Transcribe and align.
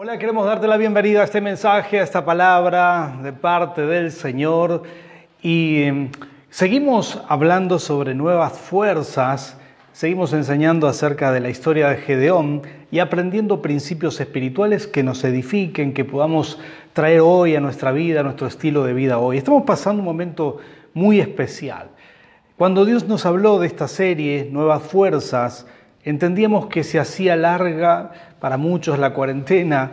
Hola, 0.00 0.16
queremos 0.16 0.46
darte 0.46 0.68
la 0.68 0.76
bienvenida 0.76 1.22
a 1.22 1.24
este 1.24 1.40
mensaje, 1.40 1.98
a 1.98 2.04
esta 2.04 2.24
palabra 2.24 3.18
de 3.20 3.32
parte 3.32 3.84
del 3.84 4.12
Señor. 4.12 4.84
Y 5.42 5.82
em, 5.82 6.10
seguimos 6.50 7.20
hablando 7.26 7.80
sobre 7.80 8.14
nuevas 8.14 8.52
fuerzas, 8.52 9.56
seguimos 9.90 10.32
enseñando 10.32 10.86
acerca 10.86 11.32
de 11.32 11.40
la 11.40 11.50
historia 11.50 11.88
de 11.88 11.96
Gedeón 11.96 12.62
y 12.92 13.00
aprendiendo 13.00 13.60
principios 13.60 14.20
espirituales 14.20 14.86
que 14.86 15.02
nos 15.02 15.24
edifiquen, 15.24 15.92
que 15.92 16.04
podamos 16.04 16.60
traer 16.92 17.18
hoy 17.18 17.56
a 17.56 17.60
nuestra 17.60 17.90
vida, 17.90 18.20
a 18.20 18.22
nuestro 18.22 18.46
estilo 18.46 18.84
de 18.84 18.92
vida 18.92 19.18
hoy. 19.18 19.38
Estamos 19.38 19.64
pasando 19.64 19.98
un 19.98 20.06
momento 20.06 20.58
muy 20.94 21.18
especial. 21.18 21.88
Cuando 22.56 22.84
Dios 22.84 23.08
nos 23.08 23.26
habló 23.26 23.58
de 23.58 23.66
esta 23.66 23.88
serie, 23.88 24.48
Nuevas 24.52 24.84
Fuerzas, 24.84 25.66
entendíamos 26.04 26.66
que 26.66 26.84
se 26.84 26.98
hacía 26.98 27.36
larga 27.36 28.12
para 28.40 28.56
muchos 28.56 28.98
la 28.98 29.14
cuarentena 29.14 29.92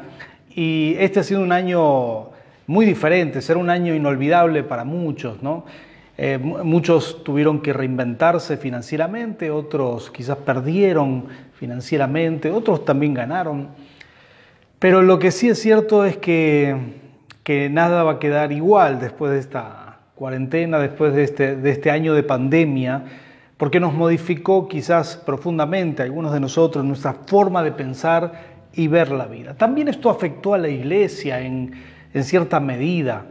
y 0.56 0.96
este 1.00 1.20
ha 1.20 1.24
sido 1.24 1.42
un 1.42 1.52
año 1.52 2.30
muy 2.68 2.86
diferente, 2.86 3.42
será 3.42 3.60
un 3.60 3.70
año 3.70 3.94
inolvidable 3.94 4.64
para 4.64 4.84
muchos, 4.84 5.44
¿no? 5.44 5.66
Eh, 6.18 6.38
muchos 6.38 7.24
tuvieron 7.24 7.62
que 7.62 7.74
reinventarse 7.74 8.56
financieramente, 8.56 9.52
otros 9.52 10.10
quizás 10.10 10.38
perdieron 10.38 11.26
financieramente, 11.54 12.52
otros 12.52 12.86
también 12.86 13.14
ganaron. 13.14 13.68
Pero 14.80 15.02
lo 15.02 15.20
que 15.20 15.32
sí 15.32 15.50
es 15.50 15.60
cierto 15.60 16.06
es 16.06 16.16
que, 16.16 16.76
que 17.44 17.70
nada 17.70 18.04
va 18.04 18.14
a 18.14 18.20
quedar 18.20 18.54
igual 18.54 19.00
después 19.00 19.34
de 19.34 19.40
esta 19.40 20.00
cuarentena, 20.16 20.80
después 20.80 21.14
de 21.14 21.24
este, 21.24 21.56
de 21.58 21.70
este 21.70 21.92
año 21.92 22.14
de 22.14 22.24
pandemia, 22.24 23.04
porque 23.58 23.80
nos 23.80 23.94
modificó 23.94 24.68
quizás 24.68 25.16
profundamente 25.16 26.04
algunos 26.04 26.34
de 26.34 26.40
nosotros 26.40 26.84
nuestra 26.84 27.14
forma 27.14 27.64
de 27.64 27.72
pensar 27.72 28.56
y 28.74 28.88
ver 28.88 29.12
la 29.12 29.26
vida. 29.26 29.54
También 29.54 29.88
esto 29.88 30.10
afectó 30.10 30.54
a 30.54 30.58
la 30.58 30.68
iglesia 30.68 31.40
en, 31.40 31.74
cierta 32.22 32.60
medida. 32.60 33.26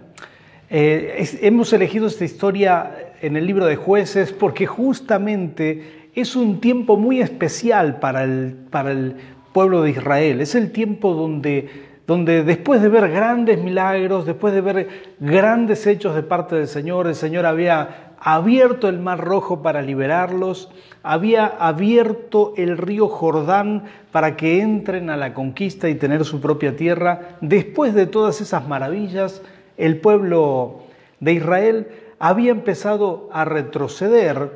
Eh, 0.68 1.26
hemos 1.40 1.72
elegido 1.72 2.06
esta 2.06 2.24
historia 2.24 3.12
en 3.20 3.36
el 3.36 3.46
libro 3.46 3.64
de 3.66 3.76
jueces 3.76 4.32
porque 4.32 4.66
justamente 4.66 6.10
es 6.14 6.36
un 6.36 6.60
tiempo 6.60 6.96
muy 6.96 7.20
especial 7.20 7.98
para 7.98 8.24
el, 8.24 8.54
para 8.70 8.92
el 8.92 9.16
pueblo 9.52 9.82
de 9.82 9.90
Israel. 9.90 10.40
Es 10.40 10.54
el 10.54 10.70
tiempo 10.70 11.14
donde, 11.14 11.68
donde 12.06 12.42
después 12.44 12.82
de 12.82 12.88
ver 12.88 13.10
grandes 13.10 13.62
milagros, 13.62 14.26
después 14.26 14.52
de 14.52 14.60
ver 14.60 14.88
grandes 15.18 15.86
hechos 15.86 16.14
de 16.14 16.22
parte 16.22 16.56
del 16.56 16.68
Señor, 16.68 17.06
el 17.06 17.14
Señor 17.14 17.46
había 17.46 18.03
abierto 18.24 18.88
el 18.88 18.98
mar 19.00 19.20
rojo 19.20 19.60
para 19.60 19.82
liberarlos, 19.82 20.70
había 21.02 21.44
abierto 21.46 22.54
el 22.56 22.78
río 22.78 23.06
Jordán 23.08 23.84
para 24.12 24.34
que 24.34 24.62
entren 24.62 25.10
a 25.10 25.18
la 25.18 25.34
conquista 25.34 25.90
y 25.90 25.94
tener 25.94 26.24
su 26.24 26.40
propia 26.40 26.74
tierra. 26.74 27.36
Después 27.42 27.92
de 27.92 28.06
todas 28.06 28.40
esas 28.40 28.66
maravillas, 28.66 29.42
el 29.76 29.98
pueblo 30.00 30.84
de 31.20 31.34
Israel 31.34 31.88
había 32.18 32.50
empezado 32.50 33.28
a 33.30 33.44
retroceder 33.44 34.52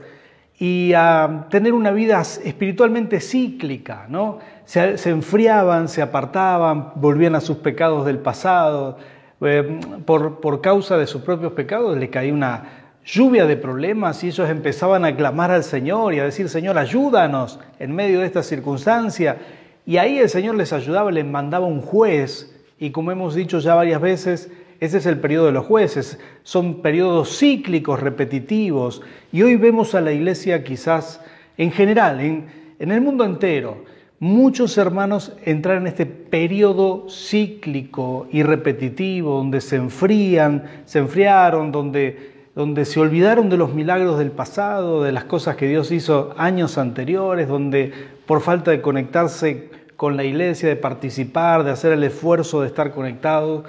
y 0.59 0.95
a 0.95 1.47
tener 1.51 1.75
una 1.75 1.91
vida 1.91 2.23
espiritualmente 2.23 3.21
cíclica, 3.21 4.07
¿no? 4.09 4.39
Se, 4.65 5.11
enfriaban, 5.11 5.89
se 5.89 6.01
apartaban, 6.01 6.93
volvían 6.95 7.35
a 7.35 7.41
sus 7.43 7.59
pecados 7.59 8.07
del 8.07 8.19
pasado, 8.19 8.97
eh, 9.43 9.79
por, 10.07 10.41
por 10.41 10.63
causa 10.63 10.97
de 10.97 11.07
sus 11.07 11.21
propios 11.21 11.53
pecados 11.53 11.97
le 11.97 12.09
caía 12.09 12.33
una 12.33 12.88
lluvia 13.09 13.47
de 13.47 13.57
problemas 13.57 14.23
y 14.23 14.29
ellos 14.29 14.49
empezaban 14.51 15.05
a 15.05 15.17
clamar 15.17 15.51
al 15.51 15.65
Señor 15.65 16.13
y 16.13 16.21
a 16.21 16.25
decir, 16.25 16.49
Señor, 16.49 16.77
ayúdanos 16.77 17.59
en 17.79 17.95
medio 17.95 18.21
de 18.21 18.27
esta 18.27 18.43
circunstancia. 18.43 19.39
Y 19.87 19.97
ahí 19.97 20.19
el 20.19 20.29
Señor 20.29 20.57
les 20.57 20.75
ayudaba, 20.75 21.11
les 21.11 21.25
mandaba 21.25 21.67
un 21.67 21.81
juez. 21.81 22.55
Y 22.79 22.91
como 22.91 23.11
hemos 23.11 23.35
dicho 23.35 23.61
ya 23.61 23.75
varias 23.75 24.01
veces, 24.01 24.51
ese 24.79 24.99
es 24.99 25.07
el 25.07 25.19
periodo 25.19 25.47
de 25.47 25.53
los 25.53 25.65
jueces. 25.65 26.21
Son 26.43 26.83
periodos 26.83 27.39
cíclicos, 27.39 27.99
repetitivos. 27.99 29.01
Y 29.33 29.43
hoy 29.43 29.57
vemos 29.57 29.95
a 29.95 30.03
la 30.03 30.13
iglesia 30.13 30.63
quizás 30.63 31.23
en 31.57 31.73
general, 31.73 32.21
en, 32.21 32.47
en 32.79 32.93
el 32.93 33.01
mundo 33.01 33.25
entero, 33.25 33.85
muchos 34.21 34.77
hermanos 34.77 35.33
entrar 35.45 35.79
en 35.79 35.87
este 35.87 36.05
periodo 36.05 37.07
cíclico 37.09 38.29
y 38.31 38.43
repetitivo, 38.43 39.39
donde 39.39 39.63
se 39.63 39.77
enfrían, 39.77 40.65
se 40.85 40.99
enfriaron, 40.99 41.73
donde 41.73 42.38
donde 42.59 42.87
se 42.87 42.99
olvidaron 42.99 43.51
de 43.51 43.57
los 43.57 43.73
milagros 43.73 44.19
del 44.19 44.33
pasado, 44.33 45.05
de 45.05 45.13
las 45.13 45.23
cosas 45.23 45.55
que 45.55 45.69
Dios 45.69 45.93
hizo 45.93 46.35
años 46.37 46.77
anteriores, 46.77 47.47
donde 47.47 47.93
por 48.27 48.41
falta 48.41 48.73
de 48.73 48.83
conectarse 48.83 49.71
con 49.95 50.17
la 50.17 50.25
iglesia, 50.25 50.69
de 50.69 50.75
participar, 50.75 51.63
de 51.63 51.71
hacer 51.71 51.93
el 51.93 52.03
esfuerzo 52.03 52.61
de 52.61 52.67
estar 52.67 52.91
conectados, 52.91 53.65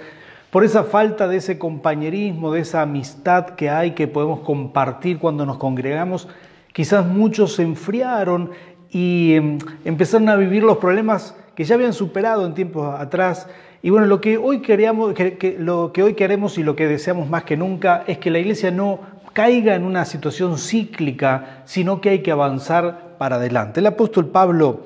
por 0.50 0.64
esa 0.64 0.86
falta 0.86 1.28
de 1.28 1.38
ese 1.38 1.60
compañerismo, 1.60 2.52
de 2.52 2.62
esa 2.62 2.82
amistad 2.82 3.50
que 3.50 3.70
hay, 3.70 3.92
que 3.92 4.08
podemos 4.08 4.40
compartir 4.40 5.20
cuando 5.20 5.46
nos 5.46 5.60
congregamos, 5.60 6.28
quizás 6.74 7.06
muchos 7.06 7.54
se 7.54 7.62
enfriaron 7.62 8.50
y 8.90 9.34
em, 9.36 9.60
empezaron 9.86 10.30
a 10.30 10.36
vivir 10.36 10.64
los 10.64 10.78
problemas 10.78 11.36
que 11.54 11.64
ya 11.64 11.76
habían 11.76 11.94
superado 11.94 12.44
en 12.44 12.56
tiempos 12.56 13.00
atrás 13.00 13.48
y 13.82 13.90
bueno, 13.92 14.08
lo 14.08 14.20
que 14.20 14.38
hoy 14.38 14.62
queremos, 14.62 15.14
lo 15.58 15.94
que 15.94 16.04
hoy 16.04 16.14
queremos 16.14 16.58
y 16.58 16.64
lo 16.64 16.76
que 16.76 16.88
deseamos 16.88 17.30
más 17.30 17.44
que 17.44 17.56
nunca 17.56 18.04
es 18.08 18.18
que 18.18 18.30
la 18.30 18.40
iglesia 18.40 18.72
no 18.72 19.00
caiga 19.32 19.76
en 19.76 19.86
una 19.86 20.04
situación 20.04 20.58
cíclica, 20.58 21.64
sino 21.66 22.02
que 22.02 22.10
hay 22.10 22.20
que 22.22 22.32
avanzar 22.32 23.16
para 23.18 23.38
adelante. 23.38 23.80
El 23.80 23.88
apóstol 23.88 24.28
Pablo 24.28 24.82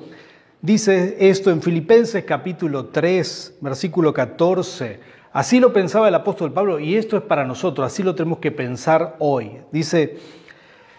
dice 0.62 1.16
esto 1.18 1.50
en 1.50 1.60
Filipenses 1.60 2.24
capítulo 2.24 2.86
3, 2.86 3.56
versículo 3.60 4.14
14. 4.14 5.00
Así 5.32 5.58
lo 5.58 5.72
pensaba 5.72 6.06
el 6.06 6.14
apóstol 6.14 6.52
Pablo 6.52 6.78
y 6.78 6.94
esto 6.94 7.16
es 7.16 7.24
para 7.24 7.44
nosotros, 7.44 7.84
así 7.84 8.04
lo 8.04 8.14
tenemos 8.14 8.38
que 8.38 8.52
pensar 8.52 9.16
hoy. 9.18 9.58
Dice, 9.72 10.18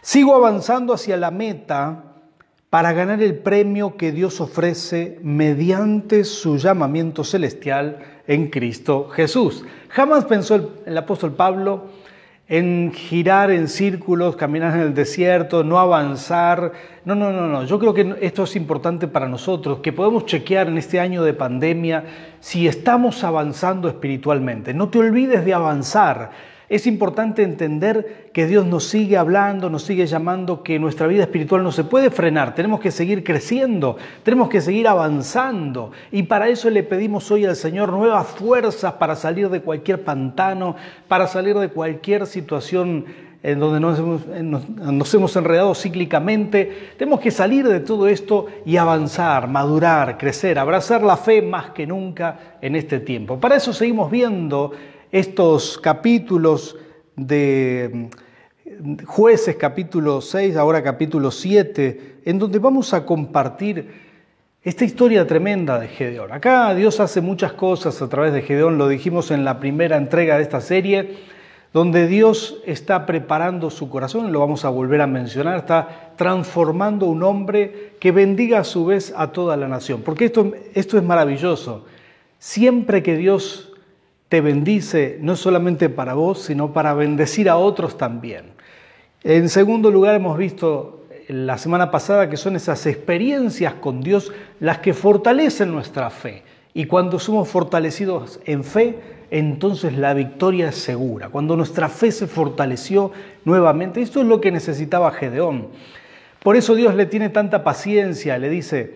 sigo 0.01 0.35
avanzando 0.35 0.93
hacia 0.93 1.15
la 1.15 1.31
meta 1.31 2.14
para 2.69 2.93
ganar 2.93 3.21
el 3.21 3.35
premio 3.35 3.95
que 3.95 4.11
Dios 4.11 4.41
ofrece 4.41 5.19
mediante 5.21 6.23
su 6.23 6.57
llamamiento 6.57 7.23
celestial 7.23 7.99
en 8.27 8.49
Cristo 8.49 9.09
Jesús. 9.09 9.63
Jamás 9.89 10.25
pensó 10.25 10.73
el, 10.85 10.97
apóstol 10.97 11.33
Pablo 11.33 11.85
en 12.47 12.91
girar 12.93 13.49
en 13.49 13.67
círculos, 13.67 14.35
caminar 14.35 14.75
en 14.75 14.81
el 14.81 14.93
desierto, 14.93 15.63
no 15.63 15.79
avanzar. 15.79 16.73
No, 17.05 17.15
no, 17.15 17.31
no, 17.31 17.47
no. 17.47 17.63
Yo 17.63 17.79
creo 17.79 17.93
que 17.93 18.15
esto 18.21 18.43
es 18.43 18.55
importante 18.55 19.07
para 19.07 19.27
nosotros, 19.27 19.79
que 19.79 19.93
podemos 19.93 20.25
chequear 20.25 20.67
en 20.67 20.77
este 20.77 20.99
año 20.99 21.23
de 21.23 21.33
pandemia 21.33 22.03
si 22.39 22.67
estamos 22.67 23.23
avanzando 23.23 23.87
espiritualmente. 23.87 24.73
No 24.73 24.89
te 24.89 24.99
olvides 24.99 25.45
de 25.45 25.53
avanzar. 25.53 26.54
Es 26.67 26.87
importante 26.87 27.43
entender 27.43 28.29
que 28.33 28.47
Dios 28.47 28.65
nos 28.65 28.85
sigue 28.85 29.17
hablando, 29.17 29.69
nos 29.69 29.83
sigue 29.83 30.07
llamando, 30.07 30.63
que 30.63 30.79
nuestra 30.79 31.05
vida 31.05 31.23
espiritual 31.23 31.63
no 31.63 31.71
se 31.71 31.83
puede 31.83 32.09
frenar, 32.09 32.55
tenemos 32.55 32.79
que 32.79 32.91
seguir 32.91 33.23
creciendo, 33.23 33.97
tenemos 34.23 34.49
que 34.49 34.61
seguir 34.61 34.87
avanzando. 34.87 35.91
Y 36.11 36.23
para 36.23 36.49
eso 36.49 36.69
le 36.69 36.83
pedimos 36.83 37.29
hoy 37.29 37.45
al 37.45 37.55
Señor 37.55 37.91
nuevas 37.91 38.27
fuerzas 38.27 38.93
para 38.93 39.15
salir 39.15 39.49
de 39.49 39.61
cualquier 39.61 40.03
pantano, 40.03 40.75
para 41.07 41.27
salir 41.27 41.55
de 41.57 41.69
cualquier 41.69 42.25
situación 42.25 43.05
en 43.43 43.59
donde 43.59 43.79
nos 43.79 43.99
hemos, 43.99 44.25
nos 44.25 45.13
hemos 45.13 45.35
enredado 45.35 45.75
cíclicamente. 45.75 46.93
Tenemos 46.97 47.19
que 47.19 47.29
salir 47.29 47.67
de 47.67 47.79
todo 47.79 48.07
esto 48.07 48.47
y 48.65 48.77
avanzar, 48.77 49.47
madurar, 49.47 50.17
crecer, 50.17 50.57
abrazar 50.57 51.03
la 51.03 51.15
fe 51.15 51.43
más 51.43 51.69
que 51.69 51.85
nunca 51.85 52.57
en 52.59 52.75
este 52.75 52.99
tiempo. 52.99 53.39
Para 53.39 53.57
eso 53.57 53.71
seguimos 53.71 54.09
viendo 54.09 54.71
estos 55.15 55.77
capítulos 55.77 56.75
de 57.15 58.09
mm, 58.81 59.05
jueces 59.05 59.55
capítulo 59.55 60.19
6, 60.19 60.57
ahora 60.57 60.83
capítulo 60.83 61.31
7, 61.31 62.17
en 62.25 62.37
donde 62.37 62.59
vamos 62.59 62.93
a 62.93 63.05
compartir 63.05 63.93
esta 64.61 64.83
historia 64.83 65.25
tremenda 65.25 65.79
de 65.79 65.87
Gedeón. 65.87 66.33
Acá 66.33 66.75
Dios 66.75 66.99
hace 66.99 67.21
muchas 67.21 67.53
cosas 67.53 68.01
a 68.01 68.09
través 68.09 68.33
de 68.33 68.41
Gedeón, 68.41 68.77
lo 68.77 68.89
dijimos 68.89 69.31
en 69.31 69.45
la 69.45 69.61
primera 69.61 69.95
entrega 69.95 70.35
de 70.35 70.43
esta 70.43 70.59
serie, 70.59 71.15
donde 71.71 72.07
Dios 72.07 72.61
está 72.65 73.05
preparando 73.05 73.69
su 73.69 73.89
corazón, 73.89 74.33
lo 74.33 74.41
vamos 74.41 74.65
a 74.65 74.69
volver 74.69 74.99
a 74.99 75.07
mencionar, 75.07 75.55
está 75.55 76.11
transformando 76.17 77.05
un 77.05 77.23
hombre 77.23 77.93
que 78.01 78.11
bendiga 78.11 78.59
a 78.59 78.63
su 78.65 78.85
vez 78.85 79.13
a 79.15 79.31
toda 79.31 79.55
la 79.55 79.69
nación. 79.69 80.01
Porque 80.01 80.25
esto, 80.25 80.51
esto 80.73 80.97
es 80.97 81.03
maravilloso. 81.03 81.85
Siempre 82.37 83.01
que 83.01 83.15
Dios 83.15 83.71
te 84.29 84.41
bendice 84.41 85.17
no 85.21 85.35
solamente 85.35 85.89
para 85.89 86.13
vos, 86.13 86.41
sino 86.41 86.73
para 86.73 86.93
bendecir 86.93 87.49
a 87.49 87.57
otros 87.57 87.97
también. 87.97 88.45
En 89.23 89.49
segundo 89.49 89.91
lugar, 89.91 90.15
hemos 90.15 90.37
visto 90.37 91.05
la 91.27 91.57
semana 91.57 91.91
pasada 91.91 92.29
que 92.29 92.37
son 92.37 92.55
esas 92.55 92.85
experiencias 92.85 93.73
con 93.75 94.01
Dios 94.01 94.31
las 94.59 94.79
que 94.79 94.93
fortalecen 94.93 95.71
nuestra 95.71 96.09
fe. 96.09 96.43
Y 96.73 96.85
cuando 96.85 97.19
somos 97.19 97.47
fortalecidos 97.47 98.39
en 98.45 98.63
fe, 98.63 98.99
entonces 99.31 99.97
la 99.97 100.13
victoria 100.13 100.69
es 100.69 100.75
segura. 100.75 101.29
Cuando 101.29 101.55
nuestra 101.55 101.89
fe 101.89 102.11
se 102.11 102.27
fortaleció 102.27 103.11
nuevamente, 103.45 104.01
esto 104.01 104.21
es 104.21 104.27
lo 104.27 104.41
que 104.41 104.51
necesitaba 104.51 105.11
Gedeón. 105.11 105.69
Por 106.43 106.55
eso 106.55 106.75
Dios 106.75 106.93
le 106.95 107.05
tiene 107.05 107.29
tanta 107.29 107.63
paciencia, 107.63 108.37
le 108.37 108.49
dice, 108.49 108.95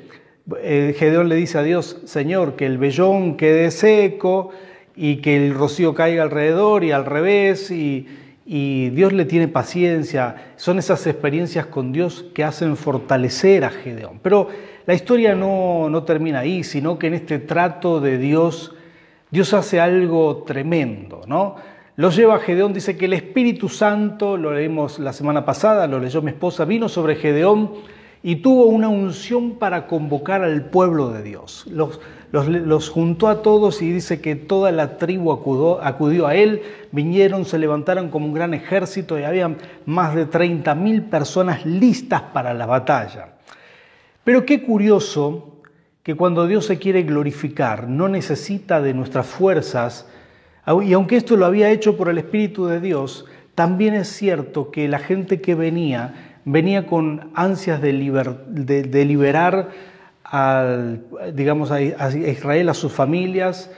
eh, 0.61 0.95
Gedeón 0.97 1.29
le 1.29 1.35
dice 1.35 1.57
a 1.57 1.63
Dios, 1.63 2.01
Señor, 2.05 2.55
que 2.55 2.65
el 2.65 2.77
vellón 2.77 3.37
quede 3.37 3.71
seco 3.71 4.51
y 4.95 5.17
que 5.17 5.47
el 5.47 5.53
rocío 5.53 5.93
caiga 5.93 6.23
alrededor 6.23 6.83
y 6.83 6.91
al 6.91 7.05
revés, 7.05 7.71
y, 7.71 8.07
Dios 8.45 9.13
le 9.13 9.25
tiene 9.25 9.47
paciencia. 9.47 10.53
Son 10.55 10.79
esas 10.79 11.05
experiencias 11.05 11.67
con 11.67 11.91
Dios 11.91 12.25
que 12.33 12.43
hacen 12.43 12.75
fortalecer 12.77 13.63
a 13.63 13.69
Gedeón. 13.69 14.19
Pero 14.23 14.47
la 14.87 14.95
historia 14.95 15.35
no, 15.35 15.87
no 15.87 16.03
termina 16.03 16.39
ahí, 16.39 16.63
sino 16.63 16.97
que 16.97 17.07
en 17.07 17.13
este 17.13 17.37
trato 17.37 18.01
de 18.01 18.17
Dios, 18.17 18.73
Dios 19.29 19.53
hace 19.53 19.79
algo 19.79 20.43
tremendo, 20.47 21.21
¿no? 21.27 21.57
Lo 21.95 22.09
lleva 22.09 22.35
a 22.35 22.39
Gedeón, 22.39 22.73
dice 22.73 22.97
que 22.97 23.05
el 23.05 23.13
Espíritu 23.13 23.69
Santo, 23.69 24.37
lo 24.37 24.53
leímos 24.53 24.99
la 24.99 25.13
semana 25.13 25.45
pasada, 25.45 25.85
lo 25.85 25.99
leyó 25.99 26.21
mi 26.21 26.31
esposa, 26.31 26.65
vino 26.65 26.89
sobre 26.89 27.17
Gedeón 27.17 27.73
y 28.23 28.37
tuvo 28.37 28.67
una 28.67 28.89
unción 28.89 29.55
para 29.59 29.85
convocar 29.85 30.43
al 30.43 30.69
pueblo 30.69 31.09
de 31.09 31.23
Dios. 31.23 31.65
Los, 31.69 31.99
los, 32.31 32.89
juntó 32.89 33.27
a 33.27 33.41
todos 33.41 33.81
y 33.81 33.91
dice 33.91 34.21
que 34.21 34.35
toda 34.35 34.71
la 34.71 34.97
tribu 34.97 35.31
acudió, 35.31 35.83
acudió, 35.83 36.27
a 36.27 36.35
él, 36.35 36.61
vinieron, 36.91 37.45
se 37.45 37.57
levantaron 37.57 38.09
como 38.09 38.25
un 38.25 38.33
gran 38.33 38.53
ejército 38.53 39.17
y 39.17 39.23
había 39.23 39.55
más 39.85 40.15
de 40.15 40.25
30 40.25 40.75
mil 40.75 41.03
personas 41.03 41.65
listas 41.65 42.21
para 42.33 42.53
la 42.53 42.65
batalla. 42.65 43.33
Pero 44.23 44.45
qué 44.45 44.63
curioso 44.63 45.57
que 46.03 46.15
cuando 46.15 46.47
Dios 46.47 46.65
se 46.65 46.77
quiere 46.77 47.03
glorificar 47.03 47.87
no 47.87 48.07
necesita 48.07 48.81
de 48.81 48.93
nuestras 48.93 49.25
fuerzas, 49.25 50.07
y 50.83 50.93
aunque 50.93 51.15
esto 51.15 51.35
lo 51.35 51.45
había 51.45 51.71
hecho 51.71 51.97
por 51.97 52.09
el 52.09 52.19
Espíritu 52.19 52.67
de 52.67 52.79
Dios, 52.79 53.25
también 53.55 53.95
es 53.95 54.07
cierto 54.07 54.69
que 54.69 54.87
la 54.87 54.99
gente 54.99 55.41
que 55.41 55.55
venía 55.55 56.29
venía 56.45 56.87
con 56.87 57.31
ansias 57.35 57.81
de, 57.81 57.93
liberar 57.93 59.69
digamos, 61.33 61.71
a, 61.71 61.81
Israel, 61.81 62.69
a 62.69 62.73
sus 62.73 62.91
familias, 62.91 63.71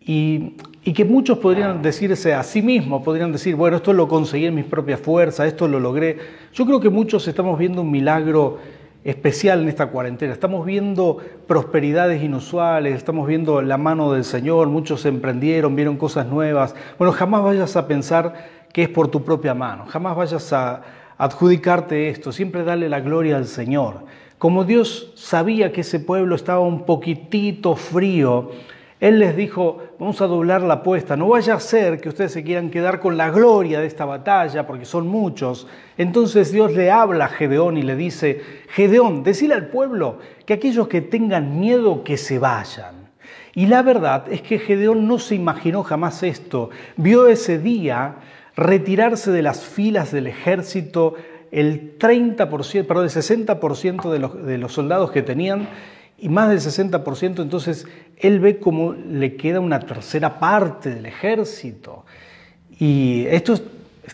y, 0.00 0.56
que 0.94 1.04
muchos 1.04 1.38
podrían 1.38 1.82
decirse 1.82 2.32
a 2.32 2.42
sí 2.42 2.62
mismos, 2.62 3.02
podrían 3.02 3.30
decir, 3.30 3.54
bueno, 3.56 3.76
esto 3.76 3.92
lo 3.92 4.08
conseguí 4.08 4.46
en 4.46 4.54
mis 4.54 4.64
propias 4.64 5.00
fuerzas, 5.00 5.46
esto 5.46 5.68
lo 5.68 5.78
logré. 5.78 6.16
Yo 6.54 6.64
creo 6.64 6.80
que 6.80 6.88
muchos 6.88 7.28
estamos 7.28 7.58
viendo 7.58 7.82
un 7.82 7.90
milagro 7.90 8.58
especial 9.04 9.60
en 9.60 9.68
esta 9.68 9.88
cuarentena. 9.88 10.32
Estamos 10.32 10.64
viendo 10.64 11.18
prosperidades 11.46 12.22
inusuales, 12.22 12.94
estamos 12.94 13.26
viendo 13.26 13.60
la 13.60 13.76
mano 13.76 14.12
del 14.12 14.24
Señor, 14.24 14.68
muchos 14.68 15.04
emprendieron, 15.04 15.76
vieron 15.76 15.98
cosas 15.98 16.26
nuevas. 16.26 16.74
Bueno, 16.96 17.12
jamás 17.12 17.42
vayas 17.42 17.76
a 17.76 17.86
pensar 17.86 18.32
que 18.72 18.84
es 18.84 18.88
por 18.88 19.08
tu 19.08 19.22
propia 19.22 19.52
mano, 19.52 19.84
jamás 19.86 20.16
vayas 20.16 20.52
a, 20.54 20.82
adjudicarte 21.18 22.08
esto, 22.08 22.30
siempre 22.32 22.62
darle 22.62 22.88
la 22.88 23.00
gloria 23.00 23.36
al 23.36 23.46
Señor. 23.46 24.04
Como 24.38 24.64
Dios 24.64 25.10
sabía 25.16 25.72
que 25.72 25.80
ese 25.80 25.98
pueblo 25.98 26.36
estaba 26.36 26.60
un 26.60 26.86
poquitito 26.86 27.74
frío, 27.74 28.52
Él 29.00 29.18
les 29.18 29.36
dijo, 29.36 29.82
vamos 29.98 30.20
a 30.20 30.28
doblar 30.28 30.62
la 30.62 30.74
apuesta, 30.74 31.16
no 31.16 31.28
vaya 31.28 31.54
a 31.54 31.60
ser 31.60 32.00
que 32.00 32.08
ustedes 32.08 32.32
se 32.32 32.44
quieran 32.44 32.70
quedar 32.70 33.00
con 33.00 33.16
la 33.16 33.30
gloria 33.30 33.80
de 33.80 33.88
esta 33.88 34.04
batalla, 34.04 34.64
porque 34.64 34.84
son 34.84 35.08
muchos. 35.08 35.66
Entonces 35.96 36.52
Dios 36.52 36.72
le 36.72 36.92
habla 36.92 37.24
a 37.24 37.28
Gedeón 37.28 37.78
y 37.78 37.82
le 37.82 37.96
dice, 37.96 38.40
Gedeón, 38.68 39.24
decile 39.24 39.54
al 39.54 39.68
pueblo 39.68 40.18
que 40.46 40.54
aquellos 40.54 40.86
que 40.86 41.00
tengan 41.00 41.58
miedo 41.58 42.04
que 42.04 42.16
se 42.16 42.38
vayan. 42.38 43.08
Y 43.56 43.66
la 43.66 43.82
verdad 43.82 44.26
es 44.30 44.42
que 44.42 44.60
Gedeón 44.60 45.08
no 45.08 45.18
se 45.18 45.34
imaginó 45.34 45.82
jamás 45.82 46.22
esto. 46.22 46.70
Vio 46.96 47.26
ese 47.26 47.58
día 47.58 48.18
retirarse 48.54 49.32
de 49.32 49.42
las 49.42 49.64
filas 49.64 50.12
del 50.12 50.28
ejército 50.28 51.14
el 51.50 51.98
30%, 51.98 52.86
perdón, 52.86 53.04
el 53.04 53.10
60% 53.10 54.10
de 54.10 54.18
los, 54.18 54.46
de 54.46 54.58
los 54.58 54.72
soldados 54.72 55.10
que 55.10 55.22
tenían 55.22 55.68
y 56.18 56.28
más 56.28 56.48
del 56.48 56.58
60%, 56.58 57.42
entonces 57.42 57.86
él 58.16 58.40
ve 58.40 58.58
cómo 58.58 58.92
le 58.92 59.36
queda 59.36 59.60
una 59.60 59.80
tercera 59.80 60.38
parte 60.40 60.90
del 60.94 61.06
ejército. 61.06 62.04
Y 62.78 63.24
esto 63.26 63.54
es, 63.54 63.62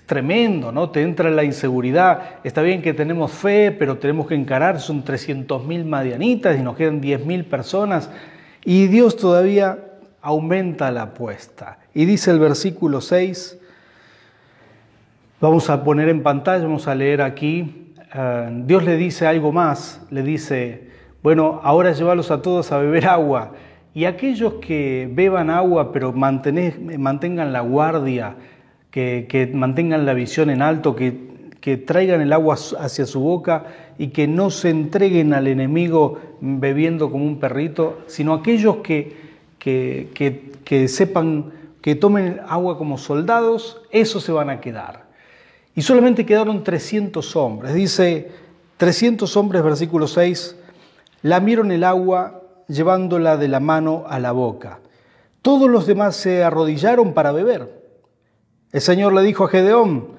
tremendo, 0.07 0.73
¿no? 0.73 0.91
Te 0.91 1.03
entra 1.03 1.31
la 1.31 1.45
inseguridad. 1.45 2.41
Está 2.43 2.63
bien 2.63 2.83
que 2.83 2.93
tenemos 2.95 3.31
fe, 3.31 3.71
pero 3.71 3.99
tenemos 3.99 4.27
que 4.27 4.35
encarar, 4.35 4.81
son 4.81 5.05
300.000 5.05 5.85
madianitas 5.85 6.59
y 6.59 6.63
nos 6.63 6.77
quedan 6.77 7.01
10.000 7.01 7.45
personas. 7.45 8.11
Y 8.65 8.89
Dios 8.89 9.17
todavía 9.17 9.79
aumenta 10.21 10.91
la 10.91 11.03
apuesta. 11.03 11.79
Y 11.95 12.07
dice 12.07 12.33
el 12.33 12.41
versículo 12.41 13.01
6, 13.01 13.59
Vamos 15.45 15.69
a 15.69 15.85
poner 15.85 16.09
en 16.09 16.23
pantalla, 16.23 16.65
vamos 16.65 16.89
a 16.89 16.95
leer 16.95 17.21
aquí. 17.21 17.93
Eh, 18.15 18.63
Dios 18.65 18.83
le 18.83 18.97
dice 18.97 19.27
algo 19.27 19.53
más, 19.53 20.01
le 20.11 20.23
dice, 20.23 20.89
bueno, 21.23 21.61
ahora 21.63 21.93
llévalos 21.93 22.31
a 22.31 22.41
todos 22.41 22.73
a 22.73 22.79
beber 22.79 23.07
agua. 23.07 23.53
Y 23.93 24.07
aquellos 24.07 24.55
que 24.55 25.07
beban 25.13 25.51
agua 25.51 25.93
pero 25.93 26.15
mantengan 26.15 27.53
la 27.53 27.61
guardia, 27.61 28.37
que, 28.91 29.51
mantengan 29.53 30.07
la 30.07 30.15
visión 30.15 30.49
en 30.49 30.63
alto, 30.63 30.97
que, 30.97 31.13
traigan 31.85 32.23
el 32.23 32.33
agua 32.33 32.57
hacia 32.81 33.05
su 33.05 33.21
boca 33.21 33.65
y 33.99 34.09
que 34.09 34.27
no 34.27 34.49
se 34.49 34.71
entreguen 34.71 35.35
al 35.35 35.47
enemigo 35.47 36.21
bebiendo 36.41 37.11
como 37.11 37.27
un 37.27 37.39
perrito, 37.39 37.99
sino 38.07 38.33
aquellos 38.33 38.77
que, 38.77 39.15
que, 39.59 40.09
que, 40.65 40.89
sepan 40.89 41.53
que 41.83 41.97
tomen 41.97 42.41
agua 42.49 42.79
como 42.79 42.97
soldados, 42.97 43.83
esos 43.91 44.25
se 44.25 44.33
van 44.33 44.49
a 44.49 44.63
quedar. 44.63 45.04
Y 45.75 45.83
solamente 45.83 46.25
quedaron 46.25 46.63
300 46.63 47.37
hombres. 47.37 47.75
Dice 47.75 48.31
300 48.77 49.37
hombres, 49.37 49.63
versículo 49.63 50.07
6, 50.07 50.57
lamieron 51.23 51.73
el 51.73 51.85
agua 51.85 52.43
llevándola 52.69 53.37
de 53.37 53.49
la 53.49 53.61
mano 53.61 54.05
a 54.09 54.19
la 54.19 54.33
boca. 54.33 54.81
Todos 55.43 55.69
los 55.69 55.87
demás 55.87 56.17
se 56.17 56.43
arrodillaron 56.43 57.13
para 57.13 57.33
beber. 57.33 57.83
El 58.73 58.81
Señor 58.81 59.13
le 59.13 59.23
dijo 59.23 59.45
a 59.45 59.49
Gedeón, 59.49 60.15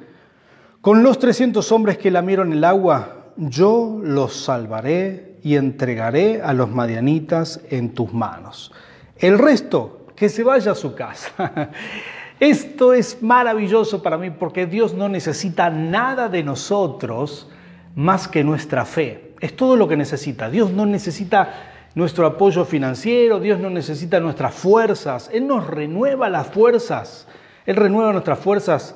con 0.82 1.04
los 1.04 1.20
300 1.20 1.72
hombres 1.72 1.98
que 1.98 2.12
lamieron 2.12 2.54
el 2.54 2.64
agua, 2.64 3.32
yo 3.38 4.00
los 4.04 4.36
salvaré 4.36 5.40
y 5.42 5.56
entregaré 5.56 6.42
a 6.42 6.54
los 6.54 6.70
madianitas 6.70 7.62
en 7.70 7.94
tus 7.94 8.14
manos. 8.14 8.72
El 9.18 9.40
resto, 9.40 10.06
que 10.16 10.30
se 10.30 10.44
vaya 10.44 10.72
a 10.72 10.76
su 10.76 10.96
casa. 10.96 11.72
Esto 12.40 12.94
es 12.94 13.22
maravilloso 13.22 14.04
para 14.04 14.18
mí 14.18 14.30
porque 14.30 14.66
Dios 14.66 14.94
no 14.94 15.08
necesita 15.08 15.70
nada 15.70 16.28
de 16.28 16.44
nosotros 16.44 17.50
más 17.96 18.28
que 18.28 18.44
nuestra 18.44 18.86
fe. 18.86 19.34
Es 19.40 19.56
todo 19.56 19.76
lo 19.76 19.88
que 19.88 19.96
necesita. 19.96 20.50
Dios 20.50 20.72
no 20.72 20.86
necesita 20.86 21.72
nuestro 21.96 22.28
apoyo 22.28 22.66
financiero, 22.66 23.40
Dios 23.40 23.60
no 23.60 23.70
necesita 23.70 24.20
nuestras 24.20 24.54
fuerzas. 24.54 25.30
Él 25.34 25.48
nos 25.48 25.66
renueva 25.66 26.30
las 26.30 26.48
fuerzas. 26.48 27.28
Él 27.66 27.78
renueva 27.78 28.12
nuestras 28.12 28.40
fuerzas 28.40 28.96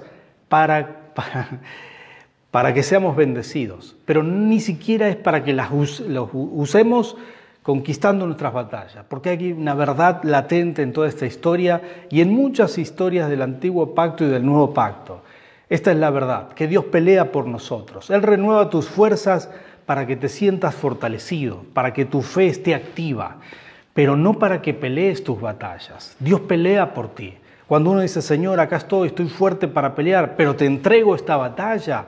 para, 0.50 1.14
para, 2.52 2.74
que 2.74 2.84
seamos 2.84 3.16
bendecidos. 3.16 3.96
Pero 4.06 4.22
ni 4.22 4.60
siquiera 4.60 5.08
es 5.08 5.16
para 5.16 5.46
que 5.46 5.54
las 5.54 5.70
usemos 5.72 7.16
conquistando 7.70 8.26
nuestras 8.26 8.52
batallas, 8.52 9.06
porque 9.08 9.30
hay 9.30 9.52
una 9.52 9.76
verdad 9.76 10.24
latente 10.24 10.82
en 10.82 10.92
toda 10.92 11.08
esta 11.08 11.28
historia 11.28 11.80
y 12.10 12.22
en 12.22 12.34
muchas 12.34 12.80
historias 12.80 13.30
del 13.30 13.44
antiguo 13.44 13.94
pacto 13.94 14.24
y 14.26 14.28
del 14.28 14.44
nuevo 14.44 14.74
pacto. 14.74 15.22
Esta 15.70 15.92
es 15.92 15.98
la 15.98 16.10
verdad, 16.10 16.50
que 16.54 16.68
Dios 16.68 16.86
pelea 16.86 17.32
por 17.32 17.46
nosotros. 17.46 18.10
Él 18.10 18.24
renueva 18.24 18.72
tus 18.72 18.90
fuerzas 18.90 19.52
para 19.86 20.08
que 20.08 20.16
te 20.16 20.30
sientas 20.30 20.74
fortalecido, 20.74 21.64
para 21.76 21.94
que 21.94 22.06
tu 22.06 22.24
fe 22.24 22.48
esté 22.48 22.74
activa, 22.74 23.36
pero 23.94 24.16
no 24.16 24.40
para 24.40 24.64
que 24.64 24.74
pelees 24.74 25.24
tus 25.24 25.40
batallas. 25.40 26.16
Dios 26.20 26.40
pelea 26.40 26.96
por 26.96 27.10
ti. 27.10 27.36
Cuando 27.68 27.92
uno 27.92 28.02
dice, 28.02 28.24
Señor, 28.24 28.60
acá 28.60 28.78
estoy, 28.78 29.10
estoy 29.10 29.30
fuerte 29.30 29.68
para 29.68 29.94
pelear, 29.94 30.36
pero 30.36 30.56
te 30.56 30.66
entrego 30.66 31.14
esta 31.14 31.38
batalla, 31.38 32.06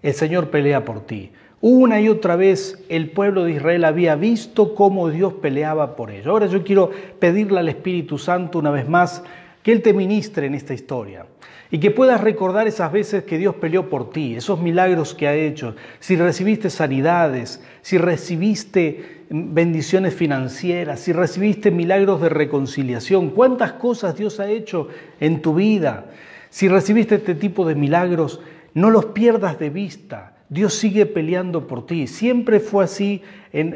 el 0.00 0.14
Señor 0.14 0.48
pelea 0.48 0.84
por 0.84 1.00
ti. 1.00 1.32
Una 1.64 2.00
y 2.00 2.08
otra 2.08 2.34
vez 2.34 2.84
el 2.88 3.10
pueblo 3.10 3.44
de 3.44 3.52
Israel 3.52 3.84
había 3.84 4.16
visto 4.16 4.74
cómo 4.74 5.10
Dios 5.10 5.34
peleaba 5.34 5.94
por 5.94 6.10
ellos. 6.10 6.26
Ahora 6.26 6.46
yo 6.46 6.64
quiero 6.64 6.90
pedirle 7.20 7.60
al 7.60 7.68
Espíritu 7.68 8.18
Santo 8.18 8.58
una 8.58 8.72
vez 8.72 8.88
más 8.88 9.22
que 9.62 9.70
Él 9.70 9.80
te 9.80 9.92
ministre 9.92 10.46
en 10.46 10.56
esta 10.56 10.74
historia 10.74 11.26
y 11.70 11.78
que 11.78 11.92
puedas 11.92 12.20
recordar 12.20 12.66
esas 12.66 12.90
veces 12.90 13.22
que 13.22 13.38
Dios 13.38 13.54
peleó 13.54 13.88
por 13.88 14.10
ti, 14.10 14.34
esos 14.34 14.60
milagros 14.60 15.14
que 15.14 15.28
ha 15.28 15.36
hecho, 15.36 15.76
si 16.00 16.16
recibiste 16.16 16.68
sanidades, 16.68 17.62
si 17.80 17.96
recibiste 17.96 19.22
bendiciones 19.30 20.14
financieras, 20.14 20.98
si 20.98 21.12
recibiste 21.12 21.70
milagros 21.70 22.20
de 22.20 22.28
reconciliación, 22.28 23.30
cuántas 23.30 23.74
cosas 23.74 24.16
Dios 24.16 24.40
ha 24.40 24.50
hecho 24.50 24.88
en 25.20 25.40
tu 25.40 25.54
vida. 25.54 26.06
Si 26.50 26.66
recibiste 26.66 27.14
este 27.14 27.36
tipo 27.36 27.64
de 27.64 27.76
milagros, 27.76 28.40
no 28.74 28.90
los 28.90 29.04
pierdas 29.06 29.60
de 29.60 29.70
vista. 29.70 30.41
Dios 30.52 30.74
sigue 30.74 31.06
peleando 31.06 31.66
por 31.66 31.86
ti. 31.86 32.06
Siempre 32.06 32.60
fue 32.60 32.84
así, 32.84 33.22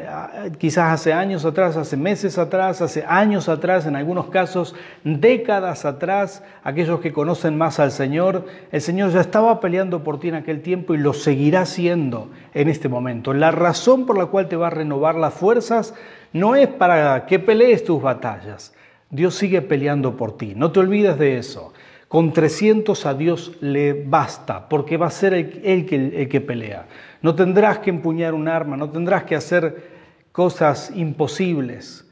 ah, 0.07 0.45
quizás 0.59 0.93
hace 0.93 1.11
años 1.11 1.43
atrás, 1.43 1.75
hace 1.75 1.97
meses 1.97 2.37
atrás, 2.37 2.83
hace 2.83 3.03
años 3.07 3.49
atrás, 3.49 3.87
en 3.87 3.95
algunos 3.95 4.27
casos 4.27 4.75
décadas 5.03 5.85
atrás, 5.85 6.43
aquellos 6.63 6.99
que 6.99 7.11
conocen 7.11 7.57
más 7.57 7.79
al 7.79 7.91
Señor, 7.91 8.45
el 8.71 8.81
Señor 8.81 9.09
ya 9.09 9.21
estaba 9.21 9.59
peleando 9.59 10.03
por 10.03 10.19
ti 10.19 10.27
en 10.27 10.35
aquel 10.35 10.61
tiempo 10.61 10.93
y 10.93 10.99
lo 10.99 11.13
seguirá 11.13 11.61
haciendo 11.61 12.29
en 12.53 12.69
este 12.69 12.89
momento. 12.89 13.33
La 13.33 13.49
razón 13.49 14.05
por 14.05 14.15
la 14.15 14.27
cual 14.27 14.47
te 14.47 14.55
va 14.55 14.67
a 14.67 14.69
renovar 14.69 15.15
las 15.15 15.33
fuerzas 15.33 15.95
no 16.31 16.55
es 16.55 16.67
para 16.67 17.25
que 17.25 17.39
pelees 17.39 17.83
tus 17.85 17.99
batallas. 17.99 18.75
Dios 19.09 19.33
sigue 19.33 19.63
peleando 19.63 20.15
por 20.15 20.37
ti. 20.37 20.53
No 20.55 20.71
te 20.71 20.79
olvides 20.79 21.17
de 21.17 21.39
eso. 21.39 21.73
Con 22.07 22.31
300 22.31 23.05
a 23.05 23.13
Dios 23.13 23.57
le 23.59 23.93
basta, 23.93 24.69
porque 24.69 24.95
va 24.95 25.07
a 25.07 25.11
ser 25.11 25.33
Él, 25.33 26.13
el, 26.15 26.29
que 26.29 26.39
pelea. 26.39 26.85
No 27.21 27.35
tendrás 27.35 27.79
que 27.79 27.89
empuñar 27.89 28.33
un 28.33 28.47
arma, 28.47 28.77
no 28.77 28.89
tendrás 28.89 29.23
que 29.23 29.35
hacer 29.35 29.97
cosas 30.31 30.91
imposibles. 30.95 32.09